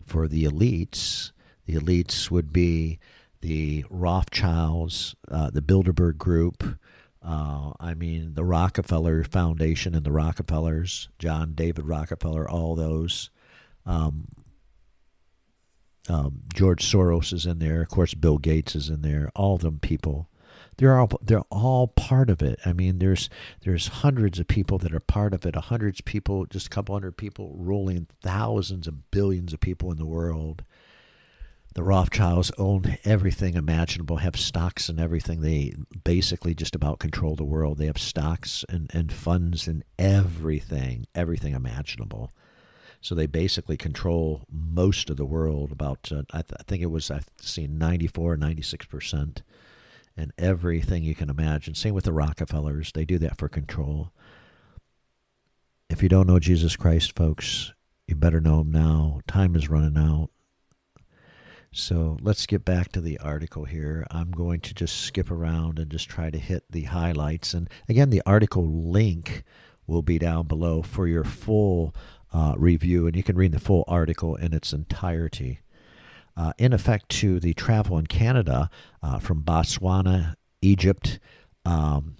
for 0.04 0.28
the 0.28 0.44
elites 0.44 1.32
the 1.66 1.74
elites 1.74 2.30
would 2.30 2.52
be 2.52 2.98
the 3.40 3.84
Rothschilds, 3.90 5.14
uh, 5.28 5.50
the 5.50 5.60
Bilderberg 5.60 6.16
Group. 6.16 6.78
Uh, 7.22 7.72
I 7.80 7.94
mean, 7.94 8.34
the 8.34 8.44
Rockefeller 8.44 9.24
Foundation 9.24 9.94
and 9.94 10.06
the 10.06 10.12
Rockefellers, 10.12 11.08
John 11.18 11.54
David 11.54 11.86
Rockefeller, 11.86 12.48
all 12.48 12.76
those. 12.76 13.30
Um, 13.84 14.28
um, 16.08 16.42
George 16.54 16.84
Soros 16.84 17.32
is 17.32 17.46
in 17.46 17.58
there. 17.58 17.82
Of 17.82 17.88
course, 17.88 18.14
Bill 18.14 18.38
Gates 18.38 18.76
is 18.76 18.88
in 18.88 19.02
there. 19.02 19.32
All 19.34 19.58
them 19.58 19.80
people. 19.80 20.28
They're 20.78 20.98
all 20.98 21.10
they're 21.22 21.40
all 21.50 21.88
part 21.88 22.28
of 22.28 22.42
it. 22.42 22.58
I 22.64 22.72
mean, 22.72 22.98
there's 22.98 23.30
there's 23.62 23.88
hundreds 23.88 24.38
of 24.38 24.46
people 24.46 24.78
that 24.78 24.94
are 24.94 25.00
part 25.00 25.32
of 25.32 25.46
it. 25.46 25.56
Hundreds 25.56 26.00
people, 26.00 26.46
just 26.46 26.66
a 26.66 26.70
couple 26.70 26.94
hundred 26.94 27.16
people, 27.16 27.54
ruling 27.56 28.06
thousands 28.22 28.86
of 28.86 29.10
billions 29.10 29.52
of 29.52 29.60
people 29.60 29.90
in 29.90 29.98
the 29.98 30.06
world. 30.06 30.64
The 31.74 31.82
Rothschilds 31.82 32.50
own 32.56 32.96
everything 33.04 33.54
imaginable, 33.54 34.16
have 34.16 34.36
stocks 34.36 34.88
and 34.88 34.98
everything. 34.98 35.42
They 35.42 35.74
basically 36.04 36.54
just 36.54 36.74
about 36.74 37.00
control 37.00 37.36
the 37.36 37.44
world. 37.44 37.76
They 37.76 37.84
have 37.84 37.98
stocks 37.98 38.64
and, 38.66 38.90
and 38.94 39.12
funds 39.12 39.68
in 39.68 39.84
everything, 39.98 41.06
everything 41.14 41.52
imaginable. 41.52 42.32
So 43.02 43.14
they 43.14 43.26
basically 43.26 43.76
control 43.76 44.46
most 44.50 45.10
of 45.10 45.18
the 45.18 45.26
world. 45.26 45.70
About 45.70 46.10
uh, 46.10 46.22
I, 46.32 46.40
th- 46.40 46.58
I, 46.58 46.62
think 46.62 46.82
it 46.82 46.90
was 46.90 47.10
I've 47.10 47.28
seen 47.40 47.76
94, 47.76 48.38
96 48.38 48.86
percent, 48.86 49.42
and 50.16 50.32
everything 50.38 51.02
you 51.02 51.14
can 51.14 51.30
imagine. 51.30 51.74
Same 51.74 51.94
with 51.94 52.04
the 52.04 52.12
Rockefellers; 52.12 52.92
they 52.92 53.04
do 53.04 53.18
that 53.18 53.38
for 53.38 53.48
control. 53.48 54.12
If 55.88 56.02
you 56.02 56.08
don't 56.08 56.26
know 56.26 56.38
Jesus 56.38 56.76
Christ, 56.76 57.16
folks, 57.16 57.72
you 58.08 58.16
better 58.16 58.40
know 58.40 58.60
him 58.60 58.72
now. 58.72 59.20
Time 59.26 59.54
is 59.54 59.68
running 59.68 59.96
out. 59.96 60.30
So 61.72 62.16
let's 62.22 62.46
get 62.46 62.64
back 62.64 62.90
to 62.92 63.00
the 63.00 63.18
article 63.18 63.64
here. 63.64 64.06
I'm 64.10 64.30
going 64.30 64.60
to 64.60 64.74
just 64.74 65.02
skip 65.02 65.30
around 65.30 65.78
and 65.78 65.90
just 65.90 66.08
try 66.08 66.30
to 66.30 66.38
hit 66.38 66.64
the 66.70 66.84
highlights. 66.84 67.52
And 67.52 67.68
again, 67.88 68.10
the 68.10 68.22
article 68.24 68.66
link 68.66 69.44
will 69.86 70.02
be 70.02 70.18
down 70.18 70.46
below 70.46 70.82
for 70.82 71.06
your 71.06 71.24
full 71.24 71.94
uh, 72.32 72.54
review, 72.56 73.06
and 73.06 73.14
you 73.14 73.22
can 73.22 73.36
read 73.36 73.52
the 73.52 73.60
full 73.60 73.84
article 73.86 74.36
in 74.36 74.52
its 74.52 74.72
entirety. 74.72 75.60
Uh, 76.36 76.52
in 76.58 76.72
effect, 76.72 77.08
to 77.08 77.40
the 77.40 77.54
travel 77.54 77.96
in 77.98 78.06
Canada 78.06 78.68
uh, 79.02 79.18
from 79.18 79.42
Botswana, 79.42 80.34
Egypt, 80.60 81.18
um, 81.64 82.16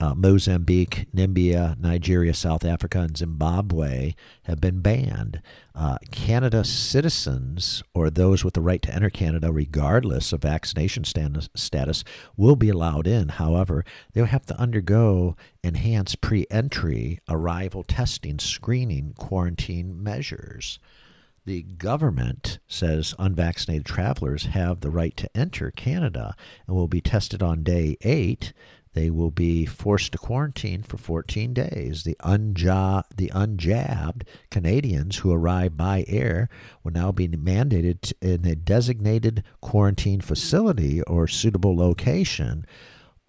uh, 0.00 0.14
Mozambique, 0.14 1.06
Namibia, 1.14 1.78
Nigeria, 1.78 2.32
South 2.32 2.64
Africa, 2.64 3.00
and 3.00 3.16
Zimbabwe 3.16 4.14
have 4.44 4.60
been 4.60 4.80
banned. 4.80 5.42
Uh, 5.74 5.98
Canada 6.12 6.62
citizens 6.64 7.82
or 7.94 8.08
those 8.08 8.44
with 8.44 8.54
the 8.54 8.60
right 8.60 8.80
to 8.82 8.94
enter 8.94 9.10
Canada, 9.10 9.52
regardless 9.52 10.32
of 10.32 10.42
vaccination 10.42 11.04
status, 11.04 12.04
will 12.36 12.56
be 12.56 12.68
allowed 12.68 13.08
in. 13.08 13.28
However, 13.28 13.84
they'll 14.12 14.26
have 14.26 14.46
to 14.46 14.60
undergo 14.60 15.36
enhanced 15.64 16.20
pre 16.20 16.46
entry, 16.50 17.18
arrival 17.28 17.82
testing, 17.82 18.38
screening, 18.38 19.14
quarantine 19.16 20.00
measures. 20.00 20.78
The 21.48 21.62
government 21.62 22.58
says 22.68 23.14
unvaccinated 23.18 23.86
travelers 23.86 24.44
have 24.44 24.82
the 24.82 24.90
right 24.90 25.16
to 25.16 25.34
enter 25.34 25.70
Canada 25.70 26.36
and 26.66 26.76
will 26.76 26.88
be 26.88 27.00
tested 27.00 27.42
on 27.42 27.62
day 27.62 27.96
eight 28.02 28.52
they 28.92 29.08
will 29.08 29.30
be 29.30 29.64
forced 29.64 30.12
to 30.12 30.18
quarantine 30.18 30.82
for 30.82 30.98
14 30.98 31.54
days. 31.54 32.02
The, 32.02 32.18
unja- 32.20 33.04
the 33.16 33.32
unjabbed 33.34 34.24
Canadians 34.50 35.16
who 35.16 35.32
arrive 35.32 35.74
by 35.74 36.04
air 36.06 36.50
will 36.84 36.92
now 36.92 37.12
be 37.12 37.28
mandated 37.28 38.12
in 38.20 38.44
a 38.44 38.54
designated 38.54 39.42
quarantine 39.62 40.20
facility 40.20 41.00
or 41.04 41.26
suitable 41.26 41.74
location 41.74 42.66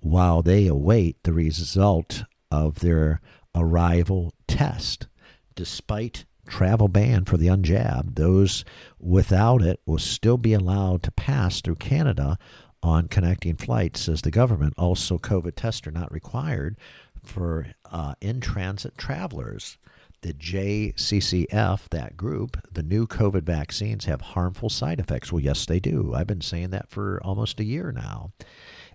while 0.01 0.41
they 0.41 0.67
await 0.67 1.23
the 1.23 1.31
result 1.31 2.25
of 2.51 2.79
their 2.79 3.21
arrival 3.55 4.33
test. 4.45 5.07
Despite 5.55 6.25
travel 6.49 6.87
ban 6.87 7.25
for 7.25 7.37
the 7.37 7.47
unjabbed, 7.47 8.15
those 8.15 8.65
without 8.99 9.61
it 9.61 9.79
will 9.85 9.99
still 9.99 10.37
be 10.37 10.53
allowed 10.53 11.03
to 11.03 11.11
pass 11.11 11.61
through 11.61 11.75
Canada 11.75 12.37
on 12.81 13.07
connecting 13.07 13.55
flights, 13.55 14.01
says 14.01 14.21
the 14.21 14.31
government. 14.31 14.73
Also, 14.77 15.17
COVID 15.17 15.53
tests 15.55 15.85
are 15.87 15.91
not 15.91 16.11
required 16.11 16.77
for 17.23 17.67
uh, 17.91 18.15
in 18.21 18.41
transit 18.41 18.97
travelers. 18.97 19.77
The 20.21 20.33
JCCF, 20.33 21.87
that 21.89 22.17
group, 22.17 22.57
the 22.69 22.83
new 22.83 23.07
COVID 23.07 23.43
vaccines 23.43 24.05
have 24.05 24.21
harmful 24.21 24.69
side 24.69 24.99
effects. 24.99 25.31
Well, 25.31 25.41
yes, 25.41 25.65
they 25.65 25.79
do. 25.79 26.13
I've 26.13 26.27
been 26.27 26.41
saying 26.41 26.71
that 26.71 26.89
for 26.89 27.21
almost 27.23 27.59
a 27.59 27.63
year 27.65 27.93
now. 27.93 28.31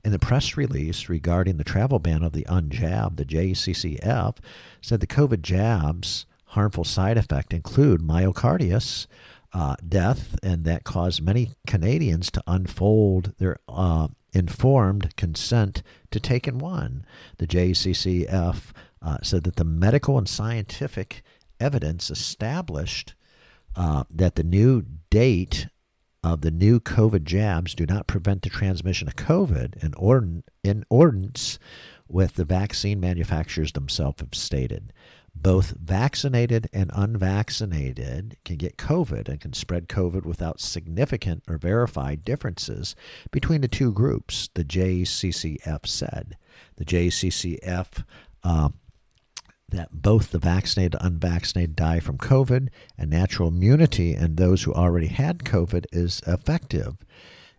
In 0.05 0.13
the 0.13 0.19
press 0.19 0.59
release 0.59 1.09
regarding 1.09 1.57
the 1.57 1.65
travel 1.65 1.99
ban 1.99 2.23
of 2.23 2.33
the 2.33 2.45
unjabbed, 2.45 3.17
the 3.17 3.25
JCCF 3.25 4.37
said 4.83 5.01
the 5.01 5.07
COVID 5.07 5.41
jabs 5.41 6.27
harmful 6.55 6.85
side 6.85 7.19
effect 7.19 7.53
include 7.53 8.01
myocarditis, 8.01 9.07
uh, 9.53 9.77
death, 9.87 10.39
and 10.43 10.65
that 10.65 10.85
caused 10.85 11.23
many 11.23 11.53
Canadians 11.67 12.31
to 12.31 12.43
unfold 12.47 13.35
their 13.39 13.59
uh, 13.69 14.09
informed 14.33 15.15
consent 15.17 15.83
to 16.11 16.19
taking 16.19 16.59
one. 16.59 17.05
The 17.39 17.47
JCCF 17.47 18.73
uh, 19.01 19.19
said 19.23 19.45
that 19.45 19.57
the 19.57 19.65
medical 19.65 20.19
and 20.19 20.29
scientific 20.29 21.23
evidence 21.61 22.11
established 22.11 23.15
uh, 23.77 24.05
that 24.11 24.35
the 24.35 24.45
new 24.45 24.85
date 25.11 25.69
of 26.23 26.41
the 26.41 26.51
new 26.51 26.81
COVID 26.81 27.25
jabs 27.25 27.75
do 27.75 27.85
not 27.85 28.07
prevent 28.07 28.43
the 28.43 28.49
transmission 28.49 29.09
of 29.09 29.17
COVID 29.17 29.83
in, 29.83 29.93
ordin- 29.93 30.43
in 30.63 30.85
ordinance 30.89 31.59
with 32.09 32.35
the 32.35 32.45
vaccine 32.45 32.99
manufacturers 32.99 33.73
themselves 33.73 34.21
have 34.21 34.35
stated. 34.35 34.93
Both 35.35 35.73
vaccinated 35.73 36.69
and 36.73 36.91
unvaccinated 36.95 38.37
can 38.45 38.57
get 38.57 38.79
COVID 38.79 39.29
and 39.29 39.41
can 39.41 39.53
spread 39.53 39.89
COVID 39.89 40.25
without 40.25 40.61
significant 40.61 41.43
or 41.49 41.59
verified 41.59 42.25
differences 42.25 42.95
between 43.31 43.61
the 43.61 43.69
two 43.69 43.93
groups, 43.93 44.49
the 44.55 44.65
JCCF 44.65 45.87
said. 45.87 46.37
The 46.77 46.85
JCCF 46.85 48.05
uh, 48.43 48.69
that 49.75 49.91
both 49.93 50.31
the 50.31 50.39
vaccinated 50.39 50.95
and 51.01 51.15
unvaccinated 51.15 51.77
die 51.77 52.01
from 52.01 52.19
COVID, 52.19 52.69
and 52.97 53.11
natural 53.11 53.49
immunity 53.49 54.15
in 54.15 54.37
those 54.37 54.63
who 54.63 54.73
already 54.73 55.09
had 55.09 55.41
COVID 55.41 55.87
is 55.93 56.21
effective 56.27 56.97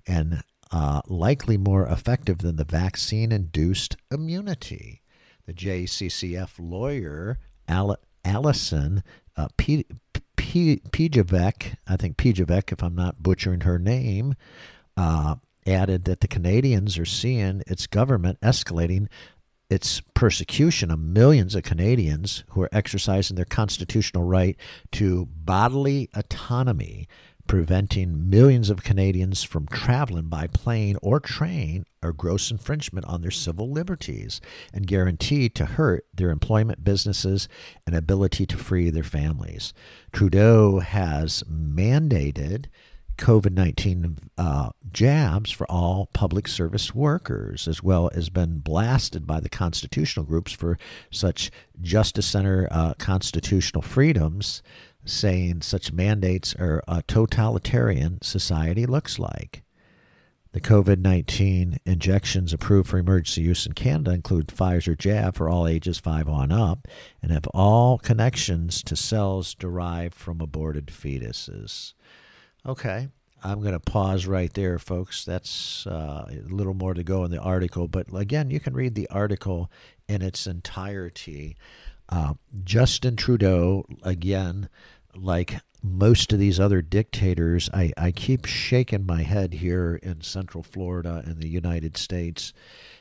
and 0.08 0.42
uh, 0.72 1.02
likely 1.08 1.58
more 1.58 1.88
effective 1.88 2.40
than 2.40 2.56
the 2.56 2.64
vaccine 2.64 3.32
induced 3.32 3.98
immunity. 4.12 5.02
The 5.46 5.54
JCCF 5.54 6.52
lawyer, 6.58 7.40
Allison 7.68 9.04
uh, 9.38 9.48
P- 9.58 9.86
P- 10.36 10.82
Pijavec, 10.90 11.76
I 11.88 11.96
think 11.98 12.18
Pijavec, 12.18 12.72
if 12.72 12.84
I'm 12.84 12.96
not 12.96 13.22
butchering 13.22 13.62
her 13.62 13.78
name, 13.78 14.36
uh, 14.98 15.36
added 15.68 16.06
that 16.06 16.22
the 16.22 16.28
Canadians 16.28 16.98
are 16.98 17.06
seeing 17.06 17.64
its 17.68 17.88
government 17.88 18.40
escalating 18.42 19.08
its 19.70 20.00
persecution 20.14 20.92
of 20.92 21.00
millions 21.00 21.56
of 21.56 21.64
Canadians 21.64 22.44
who 22.50 22.62
are 22.62 22.70
exercising 22.72 23.36
their 23.36 23.46
constitutional 23.46 24.24
right 24.24 24.56
to 24.92 25.26
bodily 25.26 26.10
autonomy, 26.14 27.08
preventing 27.48 28.30
millions 28.30 28.70
of 28.70 28.84
Canadians 28.84 29.44
from 29.44 29.68
traveling 29.68 30.28
by 30.28 30.48
plane 30.48 30.98
or 31.02 31.20
train 31.20 31.86
are 32.02 32.12
gross 32.12 32.52
infringement 32.52 33.06
on 33.06 33.22
their 33.22 33.32
civil 33.32 33.72
liberties 33.72 34.42
and 34.74 34.88
guaranteed 34.88 35.54
to 35.56 35.66
hurt 35.66 36.06
their 36.14 36.32
employment 36.32 36.84
businesses 36.84 37.48
and 37.86 37.96
ability 37.96 38.46
to 38.46 38.58
free 38.58 38.90
their 38.90 39.04
families. 39.04 39.74
Trudeau 40.12 40.80
has 40.80 41.44
mandated 41.44 42.66
COVID 43.18 43.54
19 43.54 44.18
uh, 44.38 44.70
jabs 44.92 45.50
for 45.52 45.70
all 45.72 46.08
public 46.14 46.48
service 46.48 46.94
workers, 46.94 47.68
as 47.68 47.82
well 47.82 48.10
as 48.14 48.30
been 48.30 48.60
blasted 48.60 49.26
by 49.26 49.40
the 49.40 49.50
constitutional 49.50 50.26
groups 50.26 50.52
for 50.52 50.78
such 51.12 51.50
Justice 51.82 52.26
Center 52.26 52.68
uh, 52.72 52.94
constitutional 52.96 53.82
freedoms, 53.82 54.62
saying 55.06 55.62
such 55.62 55.94
mandates 55.94 56.56
are 56.56 56.84
a 56.88 57.04
totalitarian 57.04 58.22
society 58.22 58.86
looks 58.86 59.20
like. 59.20 59.64
The 60.56 60.62
COVID 60.62 61.00
19 61.00 61.80
injections 61.86 62.54
approved 62.54 62.88
for 62.88 62.98
emergency 62.98 63.42
use 63.42 63.66
in 63.66 63.74
Canada 63.74 64.12
include 64.12 64.48
Pfizer 64.48 64.98
jab 64.98 65.36
for 65.36 65.50
all 65.50 65.68
ages 65.68 66.00
5 66.00 66.30
on 66.30 66.52
up 66.52 66.88
and 67.22 67.30
have 67.30 67.46
all 67.48 67.98
connections 67.98 68.82
to 68.84 68.96
cells 68.96 69.54
derived 69.54 70.16
from 70.16 70.40
aborted 70.40 70.86
fetuses. 70.88 71.94
Okay. 72.66 73.10
I'm 73.44 73.60
going 73.60 73.74
to 73.74 73.80
pause 73.82 74.28
right 74.28 74.52
there, 74.54 74.80
folks. 74.80 75.26
That's 75.26 75.86
uh, 75.86 76.26
a 76.30 76.42
little 76.48 76.74
more 76.74 76.94
to 76.94 77.04
go 77.04 77.26
in 77.26 77.32
the 77.32 77.40
article. 77.40 77.90
But 77.90 78.08
again, 78.16 78.50
you 78.50 78.62
can 78.62 78.74
read 78.74 78.96
the 78.96 79.10
article 79.10 79.70
in 80.08 80.22
its 80.22 80.48
entirety. 80.48 81.58
Uh, 82.08 82.36
Justin 82.64 83.18
Trudeau, 83.18 83.84
again, 84.04 84.70
like 85.16 85.60
most 85.82 86.34
of 86.34 86.40
these 86.40 86.60
other 86.60 86.82
dictators, 86.82 87.70
I, 87.74 87.94
I 87.98 88.12
keep 88.12 88.46
shaking 88.46 89.06
my 89.06 89.22
head 89.22 89.54
here 89.54 90.00
in 90.02 90.22
Central 90.22 90.64
Florida 90.64 91.24
in 91.26 91.40
the 91.40 91.48
United 91.48 91.96
States. 91.96 92.54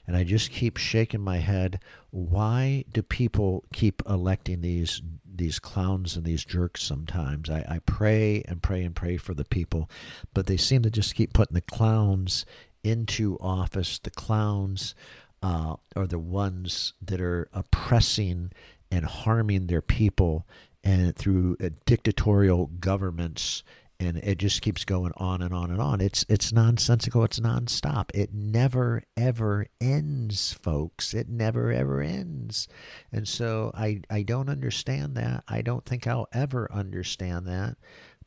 And 0.07 0.17
I 0.17 0.25
just 0.25 0.51
keep 0.51 0.77
shaking 0.77 1.23
my 1.23 1.39
head. 1.39 1.81
Why 2.11 2.85
do 2.93 3.03
people 3.03 3.65
keep 3.73 4.03
electing 4.07 4.61
these 4.61 5.01
these 5.37 5.59
clowns 5.59 6.17
and 6.17 6.25
these 6.25 6.45
jerks 6.45 6.83
sometimes. 6.83 7.51
I, 7.51 7.65
I 7.69 7.79
pray 7.81 8.43
and 8.47 8.63
pray 8.63 8.85
and 8.85 8.95
pray 8.95 9.17
for 9.17 9.35
the 9.35 9.45
people, 9.45 9.91
but 10.33 10.47
they 10.47 10.57
seem 10.57 10.83
to 10.83 10.91
just 10.91 11.15
keep 11.15 11.33
putting 11.33 11.55
the 11.55 11.61
clowns 11.61 12.47
into 12.83 13.37
office. 13.41 13.99
The 13.99 14.11
clowns 14.11 14.95
uh, 15.43 15.77
are 15.97 16.07
the 16.07 16.19
ones 16.19 16.95
that 17.03 17.21
are 17.21 17.49
oppressing 17.53 18.53
and 18.91 19.05
harming 19.05 19.67
their 19.67 19.83
people 19.83 20.47
and 20.85 21.17
through 21.17 21.57
dictatorial 21.87 22.67
governments 22.79 23.65
and 24.01 24.19
it 24.19 24.39
just 24.39 24.63
keeps 24.63 24.85
going 24.85 25.13
on 25.17 25.41
and 25.41 25.55
on 25.55 25.71
and 25.71 25.81
on. 25.81 26.01
It's 26.01 26.25
it's 26.29 26.53
nonsensical. 26.53 27.25
It's 27.25 27.41
nonstop. 27.41 28.11
It 28.13 28.35
never 28.35 29.03
ever 29.17 29.67
ends, 29.81 30.53
folks. 30.53 31.15
It 31.15 31.29
never 31.29 31.73
ever 31.73 32.01
ends. 32.01 32.69
And 33.13 33.27
so 33.27 33.71
I 33.75 34.03
I 34.11 34.23
don't 34.23 34.49
understand 34.49 35.17
that. 35.17 35.45
I 35.49 35.63
don't 35.63 35.85
think 35.85 36.07
I'll 36.07 36.29
ever 36.33 36.71
understand 36.73 37.47
that. 37.47 37.77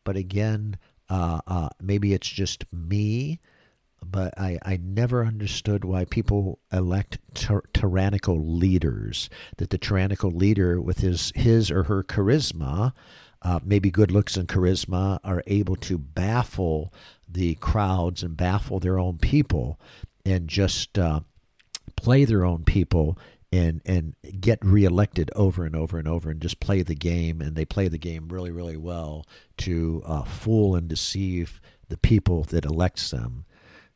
But 0.03 0.15
again, 0.15 0.77
uh, 1.09 1.41
uh, 1.45 1.69
maybe 1.81 2.13
it's 2.13 2.29
just 2.29 2.65
me. 2.71 3.39
But 4.05 4.37
I, 4.39 4.57
I 4.63 4.79
never 4.81 5.25
understood 5.25 5.83
why 5.83 6.05
people 6.05 6.59
elect 6.71 7.19
ty- 7.33 7.59
tyrannical 7.73 8.39
leaders. 8.39 9.29
That 9.57 9.69
the 9.69 9.77
tyrannical 9.77 10.31
leader, 10.31 10.79
with 10.81 10.99
his 10.99 11.31
his 11.35 11.69
or 11.69 11.83
her 11.83 12.03
charisma, 12.03 12.93
uh, 13.41 13.59
maybe 13.63 13.91
good 13.91 14.11
looks 14.11 14.37
and 14.37 14.47
charisma 14.47 15.19
are 15.23 15.43
able 15.47 15.75
to 15.75 15.97
baffle 15.97 16.93
the 17.27 17.55
crowds 17.55 18.23
and 18.23 18.37
baffle 18.37 18.79
their 18.79 18.97
own 18.97 19.17
people 19.17 19.79
and 20.25 20.47
just 20.47 20.97
uh, 20.97 21.19
play 21.95 22.25
their 22.25 22.45
own 22.45 22.63
people 22.63 23.17
and 23.51 23.81
and 23.85 24.15
get 24.41 24.63
reelected 24.63 25.31
over 25.35 25.65
and 25.65 25.75
over 25.75 25.97
and 25.97 26.07
over 26.07 26.29
and 26.29 26.41
just 26.41 26.59
play 26.59 26.81
the 26.81 26.95
game 26.95 27.41
and 27.41 27.55
they 27.55 27.63
play 27.63 27.87
the 27.87 27.97
game 27.97 28.27
really 28.27 28.51
really 28.51 28.75
well 28.75 29.25
to 29.55 30.03
uh, 30.05 30.23
fool 30.23 30.75
and 30.75 30.89
deceive 30.89 31.61
the 31.87 31.97
people 31.97 32.43
that 32.43 32.65
elects 32.65 33.11
them 33.11 33.45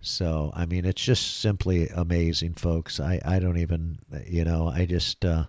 so 0.01 0.51
i 0.55 0.65
mean 0.65 0.83
it's 0.83 1.03
just 1.03 1.39
simply 1.39 1.87
amazing 1.89 2.53
folks 2.53 2.99
i 2.99 3.19
i 3.23 3.39
don't 3.39 3.57
even 3.57 3.97
you 4.25 4.43
know 4.43 4.67
i 4.67 4.85
just 4.85 5.23
uh, 5.23 5.45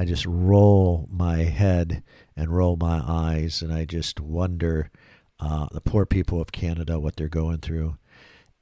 I 0.00 0.06
just 0.06 0.24
roll 0.24 1.06
my 1.10 1.38
head 1.38 2.02
and 2.34 2.56
roll 2.56 2.76
my 2.76 3.02
eyes, 3.06 3.60
and 3.60 3.70
I 3.70 3.84
just 3.84 4.18
wonder 4.18 4.90
uh, 5.38 5.66
the 5.72 5.82
poor 5.82 6.06
people 6.06 6.40
of 6.40 6.52
Canada 6.52 6.98
what 6.98 7.16
they're 7.16 7.28
going 7.28 7.58
through. 7.58 7.98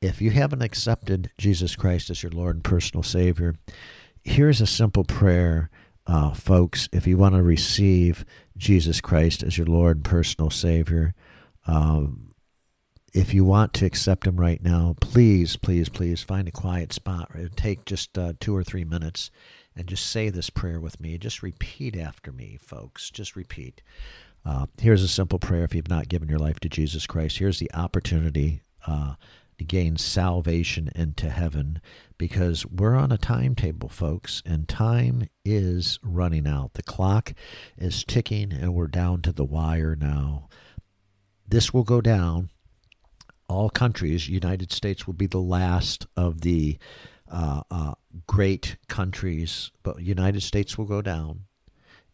If 0.00 0.20
you 0.20 0.32
haven't 0.32 0.62
accepted 0.62 1.30
Jesus 1.38 1.76
Christ 1.76 2.10
as 2.10 2.24
your 2.24 2.32
Lord 2.32 2.56
and 2.56 2.64
personal 2.64 3.04
Savior, 3.04 3.54
here's 4.22 4.60
a 4.60 4.66
simple 4.66 5.04
prayer, 5.04 5.70
uh, 6.08 6.32
folks. 6.32 6.88
If 6.92 7.06
you 7.06 7.16
want 7.16 7.36
to 7.36 7.42
receive 7.44 8.24
Jesus 8.56 9.00
Christ 9.00 9.44
as 9.44 9.56
your 9.56 9.68
Lord 9.68 9.98
and 9.98 10.04
personal 10.04 10.50
Savior, 10.50 11.14
um, 11.68 12.34
if 13.14 13.32
you 13.32 13.44
want 13.44 13.72
to 13.74 13.86
accept 13.86 14.26
Him 14.26 14.38
right 14.38 14.62
now, 14.62 14.94
please, 15.00 15.56
please, 15.56 15.88
please 15.88 16.22
find 16.22 16.48
a 16.48 16.52
quiet 16.52 16.92
spot. 16.92 17.30
Take 17.56 17.84
just 17.84 18.16
uh, 18.18 18.34
two 18.40 18.54
or 18.54 18.64
three 18.64 18.84
minutes 18.84 19.30
and 19.74 19.86
just 19.86 20.06
say 20.06 20.28
this 20.28 20.50
prayer 20.50 20.80
with 20.80 21.00
me. 21.00 21.16
Just 21.18 21.42
repeat 21.42 21.96
after 21.96 22.32
me, 22.32 22.58
folks. 22.60 23.10
Just 23.10 23.36
repeat. 23.36 23.80
Uh, 24.44 24.66
here's 24.80 25.02
a 25.02 25.08
simple 25.08 25.38
prayer 25.38 25.64
if 25.64 25.74
you've 25.74 25.88
not 25.88 26.08
given 26.08 26.28
your 26.28 26.38
life 26.38 26.60
to 26.60 26.68
Jesus 26.68 27.06
Christ. 27.06 27.38
Here's 27.38 27.58
the 27.58 27.72
opportunity 27.74 28.62
uh, 28.86 29.14
to 29.58 29.64
gain 29.64 29.96
salvation 29.96 30.90
into 30.94 31.28
heaven 31.28 31.80
because 32.16 32.64
we're 32.66 32.94
on 32.94 33.12
a 33.12 33.18
timetable, 33.18 33.88
folks, 33.88 34.42
and 34.46 34.68
time 34.68 35.28
is 35.44 35.98
running 36.02 36.46
out. 36.46 36.74
The 36.74 36.82
clock 36.82 37.34
is 37.76 38.04
ticking, 38.04 38.52
and 38.52 38.74
we're 38.74 38.86
down 38.86 39.22
to 39.22 39.32
the 39.32 39.44
wire 39.44 39.96
now. 39.96 40.48
This 41.46 41.72
will 41.72 41.84
go 41.84 42.00
down. 42.00 42.50
All 43.48 43.70
countries, 43.70 44.28
United 44.28 44.72
States 44.72 45.06
will 45.06 45.14
be 45.14 45.26
the 45.26 45.38
last 45.38 46.06
of 46.16 46.42
the 46.42 46.78
uh, 47.30 47.62
uh, 47.70 47.94
great 48.26 48.76
countries, 48.88 49.70
but 49.82 50.02
United 50.02 50.42
States 50.42 50.76
will 50.76 50.86
go 50.86 51.02
down 51.02 51.44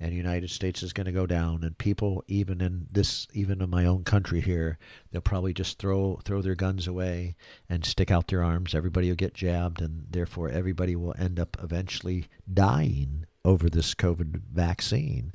and 0.00 0.12
United 0.12 0.50
States 0.50 0.82
is 0.82 0.92
going 0.92 1.06
to 1.06 1.12
go 1.12 1.26
down. 1.26 1.62
And 1.62 1.76
people, 1.78 2.24
even 2.26 2.60
in 2.60 2.86
this, 2.90 3.26
even 3.32 3.62
in 3.62 3.70
my 3.70 3.86
own 3.86 4.04
country 4.04 4.40
here, 4.40 4.78
they'll 5.10 5.22
probably 5.22 5.54
just 5.54 5.78
throw 5.78 6.20
throw 6.24 6.42
their 6.42 6.54
guns 6.54 6.86
away 6.86 7.36
and 7.68 7.84
stick 7.84 8.10
out 8.10 8.28
their 8.28 8.42
arms. 8.42 8.74
Everybody 8.74 9.08
will 9.08 9.16
get 9.16 9.34
jabbed, 9.34 9.80
and 9.80 10.06
therefore 10.10 10.48
everybody 10.48 10.96
will 10.96 11.14
end 11.18 11.38
up 11.38 11.56
eventually 11.62 12.26
dying 12.52 13.26
over 13.44 13.70
this 13.70 13.94
COVID 13.94 14.42
vaccine. 14.52 15.32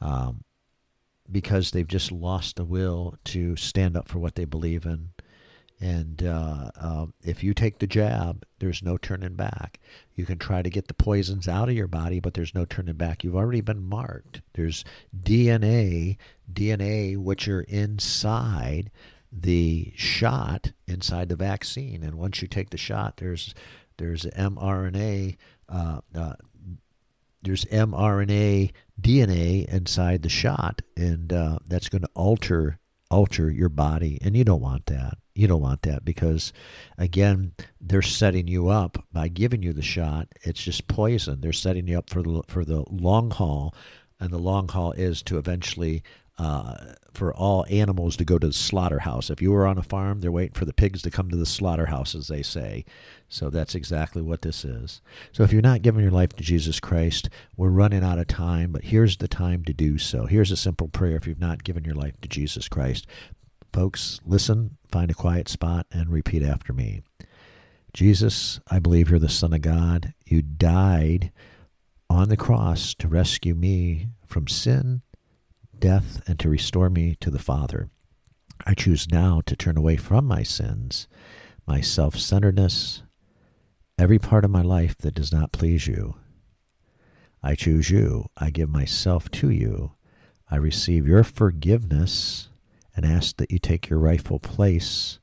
Um, 0.00 0.42
because 1.30 1.70
they've 1.70 1.86
just 1.86 2.12
lost 2.12 2.56
the 2.56 2.64
will 2.64 3.16
to 3.24 3.56
stand 3.56 3.96
up 3.96 4.08
for 4.08 4.18
what 4.18 4.34
they 4.34 4.44
believe 4.44 4.84
in 4.86 5.10
and 5.80 6.22
uh, 6.22 6.70
uh, 6.80 7.06
if 7.22 7.44
you 7.44 7.52
take 7.52 7.78
the 7.78 7.86
jab, 7.86 8.46
there's 8.60 8.82
no 8.82 8.96
turning 8.96 9.34
back. 9.34 9.78
You 10.14 10.24
can 10.24 10.38
try 10.38 10.62
to 10.62 10.70
get 10.70 10.88
the 10.88 10.94
poisons 10.94 11.48
out 11.48 11.68
of 11.68 11.74
your 11.74 11.86
body, 11.86 12.18
but 12.18 12.32
there's 12.34 12.54
no 12.54 12.64
turning 12.64 12.94
back. 12.94 13.22
You've 13.22 13.36
already 13.36 13.60
been 13.60 13.82
marked. 13.82 14.40
There's 14.54 14.84
DNA, 15.14 16.16
DNA 16.50 17.18
which 17.18 17.46
are 17.46 17.62
inside 17.62 18.90
the 19.30 19.92
shot, 19.96 20.72
inside 20.86 21.28
the 21.28 21.36
vaccine. 21.36 22.02
And 22.02 22.14
once 22.14 22.40
you 22.40 22.48
take 22.48 22.70
the 22.70 22.78
shot, 22.78 23.18
there's 23.18 23.54
there's 23.98 24.24
mRNA. 24.24 25.36
Uh, 25.68 26.00
uh, 26.14 26.34
there's 27.46 27.64
mRNA 27.66 28.72
DNA 29.00 29.66
inside 29.66 30.22
the 30.22 30.28
shot, 30.28 30.82
and 30.96 31.32
uh, 31.32 31.58
that's 31.66 31.88
going 31.88 32.02
to 32.02 32.10
alter 32.14 32.78
alter 33.08 33.50
your 33.50 33.68
body, 33.68 34.18
and 34.22 34.36
you 34.36 34.44
don't 34.44 34.60
want 34.60 34.86
that. 34.86 35.18
You 35.34 35.46
don't 35.46 35.60
want 35.60 35.82
that 35.82 36.04
because, 36.04 36.52
again, 36.98 37.52
they're 37.80 38.02
setting 38.02 38.48
you 38.48 38.68
up 38.68 39.04
by 39.12 39.28
giving 39.28 39.62
you 39.62 39.72
the 39.72 39.82
shot. 39.82 40.28
It's 40.42 40.62
just 40.62 40.88
poison. 40.88 41.40
They're 41.40 41.52
setting 41.52 41.86
you 41.86 41.98
up 41.98 42.10
for 42.10 42.22
the 42.22 42.42
for 42.48 42.64
the 42.64 42.84
long 42.90 43.30
haul, 43.30 43.74
and 44.20 44.30
the 44.30 44.38
long 44.38 44.68
haul 44.68 44.92
is 44.92 45.22
to 45.22 45.38
eventually 45.38 46.02
uh, 46.38 46.74
for 47.14 47.34
all 47.34 47.64
animals 47.70 48.16
to 48.16 48.24
go 48.24 48.38
to 48.38 48.48
the 48.48 48.52
slaughterhouse. 48.52 49.30
If 49.30 49.40
you 49.40 49.52
were 49.52 49.66
on 49.66 49.78
a 49.78 49.82
farm, 49.82 50.20
they're 50.20 50.30
waiting 50.30 50.52
for 50.52 50.66
the 50.66 50.72
pigs 50.74 51.00
to 51.02 51.10
come 51.10 51.30
to 51.30 51.36
the 51.36 51.46
slaughterhouse, 51.46 52.14
as 52.14 52.28
they 52.28 52.42
say. 52.42 52.84
So 53.28 53.48
that's 53.48 53.74
exactly 53.74 54.20
what 54.20 54.42
this 54.42 54.64
is. 54.64 55.00
So 55.32 55.42
if 55.42 55.52
you're 55.52 55.62
not 55.62 55.80
giving 55.80 56.02
your 56.02 56.10
life 56.10 56.34
to 56.34 56.42
Jesus 56.42 56.78
Christ, 56.78 57.30
we're 57.56 57.70
running 57.70 58.04
out 58.04 58.18
of 58.18 58.26
time, 58.26 58.72
but 58.72 58.84
here's 58.84 59.16
the 59.16 59.28
time 59.28 59.64
to 59.64 59.72
do 59.72 59.96
so. 59.96 60.26
Here's 60.26 60.52
a 60.52 60.56
simple 60.56 60.88
prayer 60.88 61.16
if 61.16 61.26
you've 61.26 61.40
not 61.40 61.64
given 61.64 61.84
your 61.84 61.94
life 61.94 62.20
to 62.20 62.28
Jesus 62.28 62.68
Christ. 62.68 63.06
Folks, 63.72 64.20
listen, 64.26 64.76
find 64.90 65.10
a 65.10 65.14
quiet 65.14 65.48
spot, 65.48 65.86
and 65.90 66.10
repeat 66.10 66.42
after 66.42 66.72
me. 66.74 67.02
Jesus, 67.94 68.60
I 68.68 68.78
believe 68.78 69.08
you're 69.08 69.18
the 69.18 69.28
Son 69.30 69.54
of 69.54 69.62
God. 69.62 70.12
You 70.26 70.42
died 70.42 71.32
on 72.08 72.28
the 72.28 72.36
cross 72.36 72.94
to 72.94 73.08
rescue 73.08 73.54
me 73.54 74.08
from 74.26 74.48
sin 74.48 75.02
death 75.78 76.22
and 76.26 76.38
to 76.40 76.48
restore 76.48 76.88
me 76.90 77.16
to 77.20 77.30
the 77.30 77.38
Father. 77.38 77.90
I 78.64 78.74
choose 78.74 79.10
now 79.10 79.42
to 79.46 79.56
turn 79.56 79.76
away 79.76 79.96
from 79.96 80.24
my 80.24 80.42
sins, 80.42 81.06
my 81.66 81.80
self 81.80 82.18
centeredness, 82.18 83.02
every 83.98 84.18
part 84.18 84.44
of 84.44 84.50
my 84.50 84.62
life 84.62 84.96
that 84.98 85.14
does 85.14 85.32
not 85.32 85.52
please 85.52 85.86
you. 85.86 86.16
I 87.42 87.54
choose 87.54 87.90
you. 87.90 88.26
I 88.36 88.50
give 88.50 88.68
myself 88.68 89.30
to 89.32 89.50
you. 89.50 89.92
I 90.50 90.56
receive 90.56 91.06
your 91.06 91.24
forgiveness 91.24 92.48
and 92.94 93.04
ask 93.04 93.36
that 93.36 93.50
you 93.50 93.58
take 93.58 93.88
your 93.88 93.98
rightful 93.98 94.38
place 94.38 95.18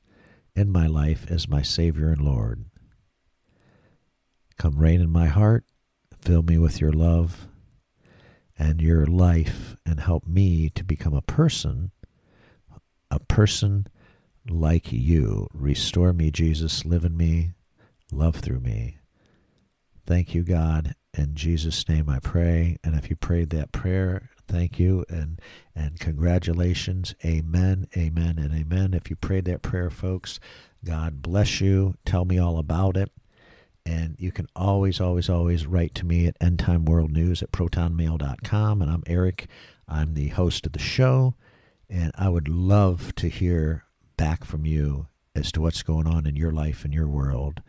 in 0.54 0.70
my 0.70 0.86
life 0.86 1.26
as 1.28 1.48
my 1.48 1.62
Savior 1.62 2.10
and 2.10 2.20
Lord. 2.20 2.66
Come 4.58 4.78
reign 4.78 5.00
in 5.00 5.10
my 5.10 5.26
heart, 5.26 5.64
fill 6.24 6.42
me 6.42 6.56
with 6.56 6.80
your 6.80 6.92
love 6.92 7.48
and 8.58 8.80
your 8.80 9.04
life 9.04 9.76
and 9.84 10.00
help 10.00 10.26
me 10.26 10.70
to 10.70 10.82
become 10.82 11.12
a 11.12 11.20
person, 11.20 11.90
a 13.10 13.20
person 13.20 13.86
like 14.48 14.90
you. 14.90 15.48
Restore 15.52 16.14
me, 16.14 16.30
Jesus. 16.30 16.86
Live 16.86 17.04
in 17.04 17.14
me. 17.14 17.52
Love 18.10 18.36
through 18.36 18.60
me. 18.60 18.96
Thank 20.06 20.34
you, 20.34 20.44
God. 20.44 20.94
In 21.12 21.34
Jesus' 21.34 21.86
name 21.90 22.08
I 22.08 22.20
pray. 22.20 22.78
And 22.82 22.94
if 22.94 23.10
you 23.10 23.16
prayed 23.16 23.50
that 23.50 23.72
prayer, 23.72 24.30
thank 24.48 24.78
you 24.78 25.04
and 25.10 25.38
and 25.74 26.00
congratulations. 26.00 27.14
Amen, 27.24 27.86
amen, 27.96 28.38
and 28.38 28.54
amen. 28.54 28.94
If 28.94 29.10
you 29.10 29.16
prayed 29.16 29.44
that 29.44 29.62
prayer, 29.62 29.90
folks, 29.90 30.40
God 30.84 31.20
bless 31.20 31.60
you. 31.60 31.96
Tell 32.06 32.24
me 32.24 32.38
all 32.38 32.58
about 32.58 32.96
it. 32.96 33.10
And 33.86 34.16
you 34.18 34.32
can 34.32 34.46
always, 34.56 35.00
always, 35.00 35.28
always 35.28 35.66
write 35.66 35.94
to 35.96 36.06
me 36.06 36.26
at 36.26 36.38
endtimeworldnews 36.38 37.42
at 37.42 37.52
protonmail.com. 37.52 38.80
And 38.80 38.90
I'm 38.90 39.02
Eric. 39.06 39.46
I'm 39.86 40.14
the 40.14 40.28
host 40.28 40.66
of 40.66 40.72
the 40.72 40.78
show. 40.78 41.34
And 41.90 42.12
I 42.16 42.28
would 42.28 42.48
love 42.48 43.14
to 43.16 43.28
hear 43.28 43.84
back 44.16 44.44
from 44.44 44.64
you 44.64 45.08
as 45.34 45.52
to 45.52 45.60
what's 45.60 45.82
going 45.82 46.06
on 46.06 46.26
in 46.26 46.36
your 46.36 46.52
life 46.52 46.84
and 46.84 46.94
your 46.94 47.08
world. 47.08 47.60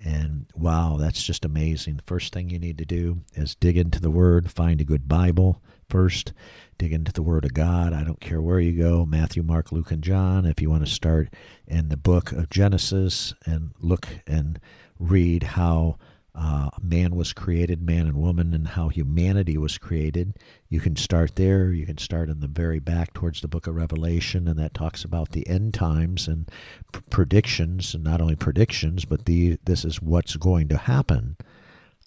And 0.00 0.46
wow, 0.54 0.96
that's 0.98 1.24
just 1.24 1.44
amazing. 1.44 1.96
The 1.96 2.02
first 2.04 2.32
thing 2.32 2.50
you 2.50 2.58
need 2.58 2.78
to 2.78 2.84
do 2.84 3.22
is 3.34 3.56
dig 3.56 3.76
into 3.76 4.00
the 4.00 4.10
Word, 4.10 4.50
find 4.50 4.80
a 4.80 4.84
good 4.84 5.08
Bible 5.08 5.60
first, 5.88 6.32
dig 6.76 6.92
into 6.92 7.12
the 7.12 7.22
Word 7.22 7.44
of 7.44 7.52
God. 7.52 7.92
I 7.92 8.04
don't 8.04 8.20
care 8.20 8.40
where 8.40 8.60
you 8.60 8.80
go 8.80 9.04
Matthew, 9.04 9.42
Mark, 9.42 9.72
Luke, 9.72 9.90
and 9.90 10.02
John. 10.02 10.46
If 10.46 10.60
you 10.62 10.70
want 10.70 10.86
to 10.86 10.90
start 10.92 11.34
in 11.66 11.88
the 11.88 11.96
book 11.96 12.30
of 12.30 12.48
Genesis 12.48 13.34
and 13.44 13.72
look 13.80 14.06
and 14.26 14.60
read 14.98 15.42
how 15.42 15.96
uh, 16.40 16.70
man 16.80 17.16
was 17.16 17.32
created, 17.32 17.82
man 17.82 18.06
and 18.06 18.16
woman, 18.16 18.54
and 18.54 18.68
how 18.68 18.88
humanity 18.88 19.58
was 19.58 19.76
created. 19.76 20.36
You 20.68 20.78
can 20.78 20.94
start 20.94 21.34
there. 21.34 21.72
You 21.72 21.84
can 21.84 21.98
start 21.98 22.28
in 22.28 22.38
the 22.38 22.46
very 22.46 22.78
back 22.78 23.12
towards 23.12 23.40
the 23.40 23.48
book 23.48 23.66
of 23.66 23.74
Revelation, 23.74 24.46
and 24.46 24.56
that 24.58 24.72
talks 24.72 25.02
about 25.02 25.32
the 25.32 25.48
end 25.48 25.74
times 25.74 26.28
and 26.28 26.48
p- 26.92 27.00
predictions, 27.10 27.92
and 27.92 28.04
not 28.04 28.20
only 28.20 28.36
predictions, 28.36 29.04
but 29.04 29.24
the 29.24 29.58
this 29.64 29.84
is 29.84 30.00
what's 30.00 30.36
going 30.36 30.68
to 30.68 30.76
happen. 30.76 31.36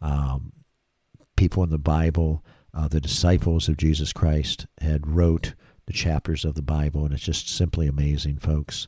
Um, 0.02 0.54
people 1.36 1.62
in 1.64 1.70
the 1.70 1.78
Bible, 1.78 2.46
uh, 2.74 2.88
the 2.88 3.02
disciples 3.02 3.68
of 3.68 3.76
Jesus 3.76 4.14
Christ, 4.14 4.66
had 4.80 5.08
wrote 5.08 5.56
the 5.88 5.94
chapters 5.94 6.46
of 6.46 6.56
the 6.56 6.62
Bible, 6.62 7.04
and 7.04 7.14
it's 7.14 7.24
just 7.24 7.50
simply 7.50 7.86
amazing, 7.86 8.38
folks. 8.38 8.88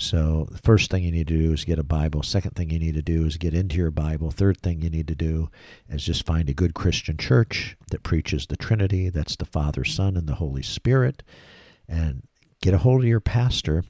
So, 0.00 0.48
the 0.50 0.56
first 0.56 0.90
thing 0.90 1.04
you 1.04 1.12
need 1.12 1.28
to 1.28 1.36
do 1.36 1.52
is 1.52 1.66
get 1.66 1.78
a 1.78 1.84
Bible. 1.84 2.22
Second 2.22 2.52
thing 2.52 2.70
you 2.70 2.78
need 2.78 2.94
to 2.94 3.02
do 3.02 3.26
is 3.26 3.36
get 3.36 3.52
into 3.52 3.76
your 3.76 3.90
Bible. 3.90 4.30
Third 4.30 4.58
thing 4.62 4.80
you 4.80 4.88
need 4.88 5.06
to 5.08 5.14
do 5.14 5.50
is 5.90 6.02
just 6.02 6.24
find 6.24 6.48
a 6.48 6.54
good 6.54 6.72
Christian 6.72 7.18
church 7.18 7.76
that 7.90 8.02
preaches 8.02 8.46
the 8.46 8.56
Trinity 8.56 9.10
that's 9.10 9.36
the 9.36 9.44
Father, 9.44 9.84
Son, 9.84 10.16
and 10.16 10.26
the 10.26 10.36
Holy 10.36 10.62
Spirit. 10.62 11.22
And 11.86 12.22
get 12.62 12.72
a 12.72 12.78
hold 12.78 13.02
of 13.02 13.08
your 13.08 13.20
pastor 13.20 13.84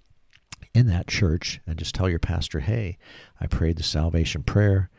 in 0.74 0.88
that 0.88 1.06
church 1.06 1.60
and 1.64 1.78
just 1.78 1.94
tell 1.94 2.08
your 2.08 2.18
pastor, 2.18 2.58
hey, 2.58 2.98
I 3.40 3.46
prayed 3.46 3.76
the 3.76 3.84
salvation 3.84 4.42
prayer. 4.42 4.90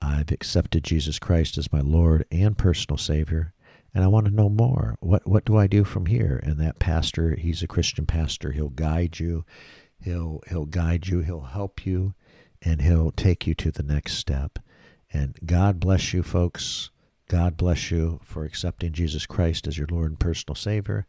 I've 0.00 0.32
accepted 0.32 0.84
Jesus 0.84 1.18
Christ 1.18 1.58
as 1.58 1.70
my 1.70 1.80
Lord 1.80 2.24
and 2.30 2.56
personal 2.56 2.96
Savior 2.96 3.52
and 3.92 4.04
I 4.04 4.08
want 4.08 4.26
to 4.26 4.34
know 4.34 4.50
more. 4.50 4.96
What 5.00 5.26
what 5.26 5.46
do 5.46 5.56
I 5.56 5.66
do 5.66 5.82
from 5.82 6.04
here? 6.04 6.38
And 6.42 6.58
that 6.60 6.78
pastor, 6.78 7.34
he's 7.34 7.62
a 7.62 7.66
Christian 7.66 8.04
pastor. 8.04 8.52
He'll 8.52 8.68
guide 8.68 9.18
you. 9.18 9.46
He'll 10.00 10.42
he'll 10.48 10.66
guide 10.66 11.06
you, 11.08 11.20
he'll 11.20 11.40
help 11.42 11.84
you, 11.86 12.14
and 12.62 12.82
he'll 12.82 13.12
take 13.12 13.46
you 13.46 13.54
to 13.54 13.70
the 13.70 13.82
next 13.82 14.14
step. 14.14 14.58
And 15.12 15.38
God 15.44 15.80
bless 15.80 16.12
you 16.12 16.22
folks. 16.22 16.90
God 17.28 17.56
bless 17.56 17.90
you 17.90 18.20
for 18.22 18.44
accepting 18.44 18.92
Jesus 18.92 19.26
Christ 19.26 19.66
as 19.66 19.76
your 19.76 19.88
Lord 19.90 20.12
and 20.12 20.20
personal 20.20 20.54
Savior. 20.54 21.06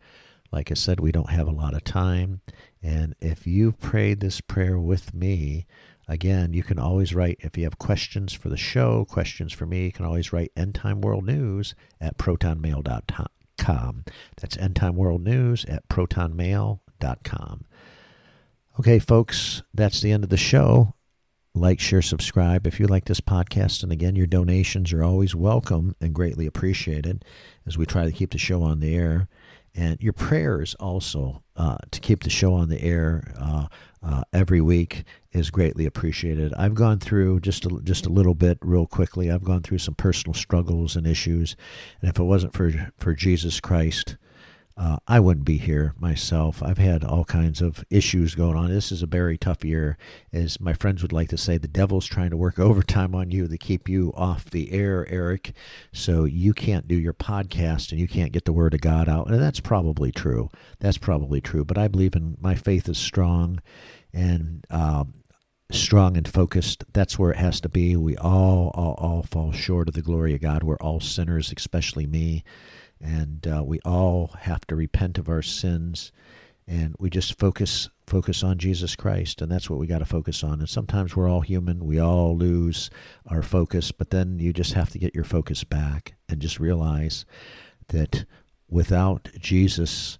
Like 0.51 0.71
I 0.71 0.73
said, 0.73 0.99
we 0.99 1.11
don't 1.11 1.29
have 1.29 1.47
a 1.47 1.51
lot 1.51 1.73
of 1.73 1.83
time. 1.83 2.41
And 2.81 3.15
if 3.21 3.45
you 3.45 3.71
prayed 3.73 4.19
this 4.19 4.41
prayer 4.41 4.79
with 4.79 5.13
me, 5.13 5.67
again, 6.07 6.53
you 6.53 6.63
can 6.63 6.79
always 6.79 7.13
write, 7.13 7.37
if 7.41 7.57
you 7.57 7.65
have 7.65 7.77
questions 7.77 8.33
for 8.33 8.49
the 8.49 8.57
show, 8.57 9.05
questions 9.05 9.53
for 9.53 9.65
me, 9.65 9.85
you 9.85 9.91
can 9.91 10.05
always 10.05 10.31
write 10.33 10.51
End 10.55 10.73
Time 10.73 11.01
World 11.01 11.25
News 11.25 11.75
at 11.99 12.17
protonmail.com. 12.17 14.05
That's 14.37 14.57
End 14.57 14.75
Time 14.75 14.95
World 14.95 15.21
News 15.21 15.65
at 15.65 15.87
protonmail.com. 15.89 17.65
Okay, 18.79 18.99
folks, 18.99 19.63
that's 19.73 20.01
the 20.01 20.11
end 20.11 20.23
of 20.23 20.29
the 20.29 20.37
show. 20.37 20.93
Like, 21.55 21.79
share, 21.79 22.03
subscribe 22.03 22.67
if 22.67 22.79
you 22.79 22.85
like 22.85 23.05
this 23.05 23.19
podcast. 23.19 23.81
And 23.81 23.91
again, 23.91 24.15
your 24.15 24.27
donations 24.27 24.93
are 24.93 25.03
always 25.03 25.33
welcome 25.33 25.95
and 25.99 26.13
greatly 26.13 26.45
appreciated 26.45 27.25
as 27.65 27.75
we 27.75 27.87
try 27.87 28.05
to 28.05 28.11
keep 28.11 28.33
the 28.33 28.37
show 28.37 28.61
on 28.61 28.79
the 28.79 28.95
air. 28.95 29.27
And 29.73 29.99
your 29.99 30.13
prayers 30.13 30.75
also 30.75 31.41
uh, 31.55 31.77
to 31.89 31.99
keep 31.99 32.21
the 32.21 32.29
show 32.29 32.53
on 32.53 32.69
the 32.69 32.79
air 32.83 33.33
uh, 33.39 33.65
uh, 34.03 34.23
every 34.31 34.61
week 34.61 35.05
is 35.31 35.49
greatly 35.49 35.87
appreciated. 35.87 36.53
I've 36.53 36.75
gone 36.75 36.99
through 36.99 37.39
just 37.39 37.65
a, 37.65 37.79
just 37.83 38.05
a 38.05 38.11
little 38.11 38.35
bit 38.35 38.59
real 38.61 38.85
quickly. 38.85 39.31
I've 39.31 39.43
gone 39.43 39.63
through 39.63 39.79
some 39.79 39.95
personal 39.95 40.35
struggles 40.35 40.95
and 40.95 41.07
issues, 41.07 41.55
and 41.99 42.11
if 42.11 42.19
it 42.19 42.23
wasn't 42.23 42.53
for 42.53 42.91
for 42.97 43.13
Jesus 43.15 43.59
Christ, 43.59 44.17
uh, 44.77 44.97
I 45.07 45.19
wouldn't 45.19 45.45
be 45.45 45.57
here 45.57 45.95
myself. 45.97 46.61
I've 46.61 46.77
had 46.77 47.03
all 47.03 47.25
kinds 47.25 47.61
of 47.61 47.83
issues 47.89 48.35
going 48.35 48.55
on. 48.55 48.69
This 48.69 48.91
is 48.91 49.01
a 49.01 49.07
very 49.07 49.35
tough 49.35 49.65
year. 49.65 49.97
As 50.31 50.59
my 50.59 50.73
friends 50.73 51.01
would 51.01 51.11
like 51.11 51.29
to 51.29 51.37
say, 51.37 51.57
the 51.57 51.67
devil's 51.67 52.05
trying 52.05 52.29
to 52.29 52.37
work 52.37 52.59
overtime 52.59 53.15
on 53.15 53.31
you 53.31 53.47
to 53.47 53.57
keep 53.57 53.89
you 53.89 54.13
off 54.15 54.45
the 54.45 54.71
air, 54.71 55.07
Eric. 55.09 55.53
So 55.91 56.25
you 56.25 56.53
can't 56.53 56.87
do 56.87 56.95
your 56.95 57.13
podcast 57.13 57.91
and 57.91 57.99
you 57.99 58.07
can't 58.07 58.31
get 58.31 58.45
the 58.45 58.53
word 58.53 58.75
of 58.75 58.81
God 58.81 59.09
out. 59.09 59.31
And 59.31 59.41
that's 59.41 59.59
probably 59.59 60.11
true. 60.11 60.49
That's 60.79 60.99
probably 60.99 61.41
true. 61.41 61.65
But 61.65 61.79
I 61.79 61.87
believe 61.87 62.15
in 62.15 62.37
my 62.39 62.53
faith 62.53 62.87
is 62.87 62.99
strong 62.99 63.59
and 64.13 64.63
um, 64.69 65.15
strong 65.71 66.17
and 66.17 66.27
focused. 66.27 66.83
That's 66.93 67.17
where 67.17 67.31
it 67.31 67.37
has 67.37 67.59
to 67.61 67.69
be. 67.69 67.95
We 67.95 68.15
all, 68.17 68.71
all, 68.75 68.93
all 68.99 69.23
fall 69.23 69.51
short 69.51 69.87
of 69.87 69.95
the 69.95 70.03
glory 70.03 70.35
of 70.35 70.41
God. 70.41 70.61
We're 70.61 70.77
all 70.77 70.99
sinners, 70.99 71.51
especially 71.55 72.05
me 72.05 72.43
and 73.01 73.45
uh, 73.47 73.63
we 73.65 73.79
all 73.85 74.31
have 74.41 74.65
to 74.67 74.75
repent 74.75 75.17
of 75.17 75.29
our 75.29 75.41
sins. 75.41 76.11
And 76.69 76.95
we 76.99 77.09
just 77.09 77.39
focus 77.39 77.89
focus 78.07 78.43
on 78.43 78.57
Jesus 78.57 78.95
Christ. 78.95 79.41
And 79.41 79.51
that's 79.51 79.69
what 79.69 79.79
we 79.79 79.87
got 79.87 79.99
to 79.99 80.05
focus 80.05 80.43
on. 80.43 80.59
And 80.59 80.69
sometimes 80.69 81.15
we're 81.15 81.29
all 81.29 81.41
human. 81.41 81.85
We 81.85 81.99
all 81.99 82.37
lose 82.37 82.89
our 83.25 83.41
focus. 83.41 83.91
But 83.91 84.09
then 84.09 84.39
you 84.39 84.53
just 84.53 84.73
have 84.73 84.89
to 84.91 84.99
get 84.99 85.15
your 85.15 85.23
focus 85.23 85.63
back 85.63 86.15
and 86.27 86.41
just 86.41 86.59
realize 86.59 87.25
that 87.89 88.25
without 88.69 89.29
Jesus 89.39 90.17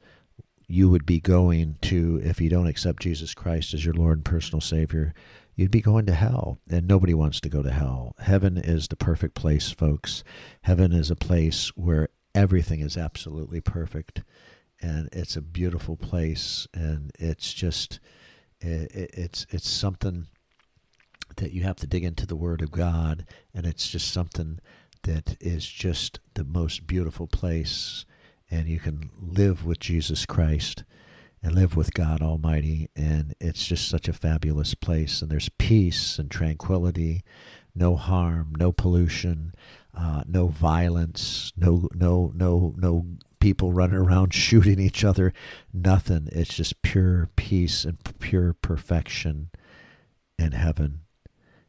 you 0.69 0.89
would 0.89 1.05
be 1.05 1.19
going 1.19 1.77
to 1.81 2.19
if 2.23 2.41
you 2.41 2.49
don't 2.49 2.67
accept 2.67 3.01
Jesus 3.01 3.33
Christ 3.33 3.73
as 3.73 3.85
your 3.85 3.93
Lord 3.93 4.17
and 4.17 4.25
personal 4.25 4.59
savior 4.61 5.13
you'd 5.57 5.71
be 5.71 5.81
going 5.81 6.05
to 6.05 6.13
hell. 6.13 6.59
And 6.69 6.87
nobody 6.87 7.13
wants 7.13 7.41
to 7.41 7.49
go 7.49 7.61
to 7.61 7.71
hell. 7.71 8.15
Heaven 8.19 8.57
is 8.57 8.87
the 8.87 8.95
perfect 8.95 9.33
place 9.33 9.71
folks. 9.71 10.23
Heaven 10.61 10.93
is 10.93 11.11
a 11.11 11.15
place 11.15 11.69
where 11.75 12.07
everything 12.37 12.81
is 12.81 12.95
absolutely 12.95 13.59
perfect 13.59 14.21
and 14.79 15.09
it's 15.11 15.35
a 15.35 15.41
beautiful 15.41 15.97
place 15.97 16.67
and 16.71 17.11
it's 17.17 17.51
just 17.51 17.99
it, 18.59 18.91
it's 18.93 19.47
it's 19.49 19.67
something 19.67 20.27
that 21.37 21.51
you 21.51 21.63
have 21.63 21.77
to 21.77 21.87
dig 21.87 22.03
into 22.03 22.27
the 22.27 22.35
word 22.35 22.61
of 22.61 22.69
god 22.69 23.25
and 23.55 23.65
it's 23.65 23.89
just 23.89 24.11
something 24.11 24.59
that 25.01 25.35
is 25.39 25.65
just 25.65 26.19
the 26.35 26.43
most 26.43 26.85
beautiful 26.85 27.25
place 27.25 28.05
and 28.51 28.67
you 28.67 28.79
can 28.79 29.09
live 29.19 29.65
with 29.65 29.79
jesus 29.79 30.27
christ 30.27 30.83
and 31.41 31.55
live 31.55 31.75
with 31.75 31.91
god 31.95 32.21
almighty 32.21 32.87
and 32.95 33.33
it's 33.39 33.65
just 33.65 33.89
such 33.89 34.07
a 34.07 34.13
fabulous 34.13 34.75
place 34.75 35.23
and 35.23 35.31
there's 35.31 35.49
peace 35.57 36.19
and 36.19 36.29
tranquility 36.29 37.23
no 37.73 37.95
harm 37.95 38.53
no 38.59 38.71
pollution 38.71 39.55
uh, 39.97 40.23
no 40.27 40.47
violence, 40.47 41.51
no 41.57 41.89
no 41.93 42.31
no 42.35 42.75
no 42.77 43.05
people 43.39 43.73
running 43.73 43.97
around 43.97 44.33
shooting 44.33 44.79
each 44.79 45.03
other, 45.03 45.33
nothing. 45.73 46.29
It's 46.31 46.53
just 46.53 46.81
pure 46.81 47.29
peace 47.35 47.83
and 47.83 47.97
pure 48.19 48.53
perfection 48.53 49.49
in 50.37 50.51
heaven. 50.51 51.01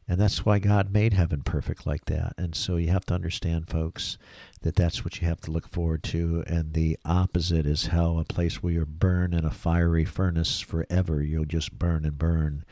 And 0.07 0.19
that's 0.19 0.43
why 0.43 0.57
God 0.57 0.91
made 0.91 1.13
heaven 1.13 1.43
perfect 1.43 1.85
like 1.85 2.05
that. 2.05 2.33
And 2.35 2.55
so 2.55 2.77
you 2.77 2.89
have 2.89 3.05
to 3.05 3.13
understand, 3.13 3.69
folks, 3.69 4.17
that 4.61 4.75
that's 4.75 5.05
what 5.05 5.21
you 5.21 5.27
have 5.27 5.39
to 5.41 5.51
look 5.51 5.67
forward 5.67 6.01
to. 6.05 6.43
And 6.47 6.73
the 6.73 6.97
opposite 7.05 7.67
is 7.67 7.87
hell, 7.87 8.17
a 8.17 8.25
place 8.25 8.63
where 8.63 8.73
you 8.73 8.85
burn 8.87 9.35
in 9.35 9.45
a 9.45 9.51
fiery 9.51 10.05
furnace 10.05 10.59
forever. 10.59 11.21
You'll 11.21 11.45
just 11.45 11.77
burn 11.77 12.05
and 12.05 12.17
burn 12.17 12.65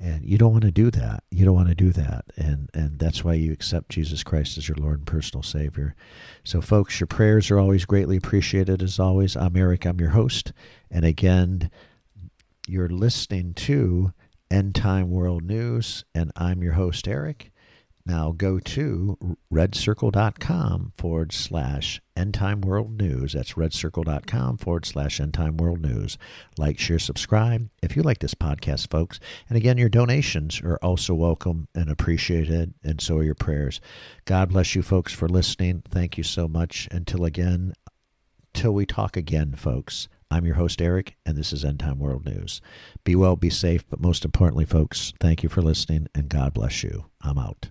and 0.00 0.24
you 0.24 0.36
don't 0.38 0.52
want 0.52 0.64
to 0.64 0.70
do 0.70 0.90
that. 0.90 1.22
You 1.30 1.44
don't 1.44 1.54
want 1.54 1.68
to 1.68 1.74
do 1.74 1.90
that. 1.92 2.24
And 2.36 2.68
and 2.74 2.98
that's 2.98 3.24
why 3.24 3.34
you 3.34 3.52
accept 3.52 3.90
jesus 3.90 4.22
christ 4.22 4.58
as 4.58 4.68
your 4.68 4.76
lord 4.76 4.98
and 4.98 5.06
personal 5.06 5.42
savior. 5.42 5.94
So 6.42 6.60
folks 6.60 7.00
your 7.00 7.06
prayers 7.06 7.50
are 7.50 7.58
always 7.58 7.84
greatly 7.84 8.16
appreciated. 8.16 8.82
As 8.82 8.98
always 8.98 9.36
i'm 9.36 9.56
eric. 9.56 9.86
I'm 9.86 10.00
your 10.00 10.10
host. 10.10 10.52
And 10.90 11.04
again 11.04 11.70
you're 12.66 12.88
listening 12.88 13.54
to 13.54 14.12
end 14.50 14.74
time 14.74 15.10
world 15.10 15.42
news 15.42 16.04
and 16.14 16.30
i'm 16.36 16.62
your 16.62 16.74
host 16.74 17.08
eric 17.08 17.50
now 18.06 18.32
go 18.32 18.58
to 18.58 19.36
redcircle.com 19.52 20.92
forward 20.94 21.32
slash 21.32 22.02
end 22.16 22.34
time 22.34 22.60
world 22.60 22.98
news. 22.98 23.32
That's 23.32 23.54
redcircle.com 23.54 24.58
forward 24.58 24.84
slash 24.84 25.20
end 25.20 25.34
time 25.34 25.56
world 25.56 25.80
news. 25.80 26.18
Like, 26.58 26.78
share, 26.78 26.98
subscribe 26.98 27.70
if 27.82 27.96
you 27.96 28.02
like 28.02 28.18
this 28.18 28.34
podcast, 28.34 28.90
folks. 28.90 29.20
And 29.48 29.56
again, 29.56 29.78
your 29.78 29.88
donations 29.88 30.60
are 30.62 30.78
also 30.82 31.14
welcome 31.14 31.68
and 31.74 31.90
appreciated, 31.90 32.74
and 32.82 33.00
so 33.00 33.18
are 33.18 33.24
your 33.24 33.34
prayers. 33.34 33.80
God 34.26 34.50
bless 34.50 34.74
you, 34.74 34.82
folks, 34.82 35.12
for 35.12 35.28
listening. 35.28 35.82
Thank 35.88 36.18
you 36.18 36.24
so 36.24 36.46
much. 36.46 36.88
Until 36.90 37.24
again, 37.24 37.72
till 38.52 38.72
we 38.72 38.86
talk 38.86 39.16
again, 39.16 39.54
folks. 39.54 40.08
I'm 40.30 40.46
your 40.46 40.56
host, 40.56 40.82
Eric, 40.82 41.16
and 41.24 41.36
this 41.36 41.52
is 41.52 41.64
End 41.64 41.78
Time 41.78 42.00
World 42.00 42.24
News. 42.24 42.60
Be 43.04 43.14
well, 43.14 43.36
be 43.36 43.50
safe, 43.50 43.88
but 43.88 44.00
most 44.00 44.24
importantly, 44.24 44.64
folks, 44.64 45.12
thank 45.20 45.42
you 45.44 45.48
for 45.48 45.62
listening, 45.62 46.08
and 46.14 46.28
God 46.28 46.54
bless 46.54 46.82
you. 46.82 47.04
I'm 47.22 47.38
out. 47.38 47.70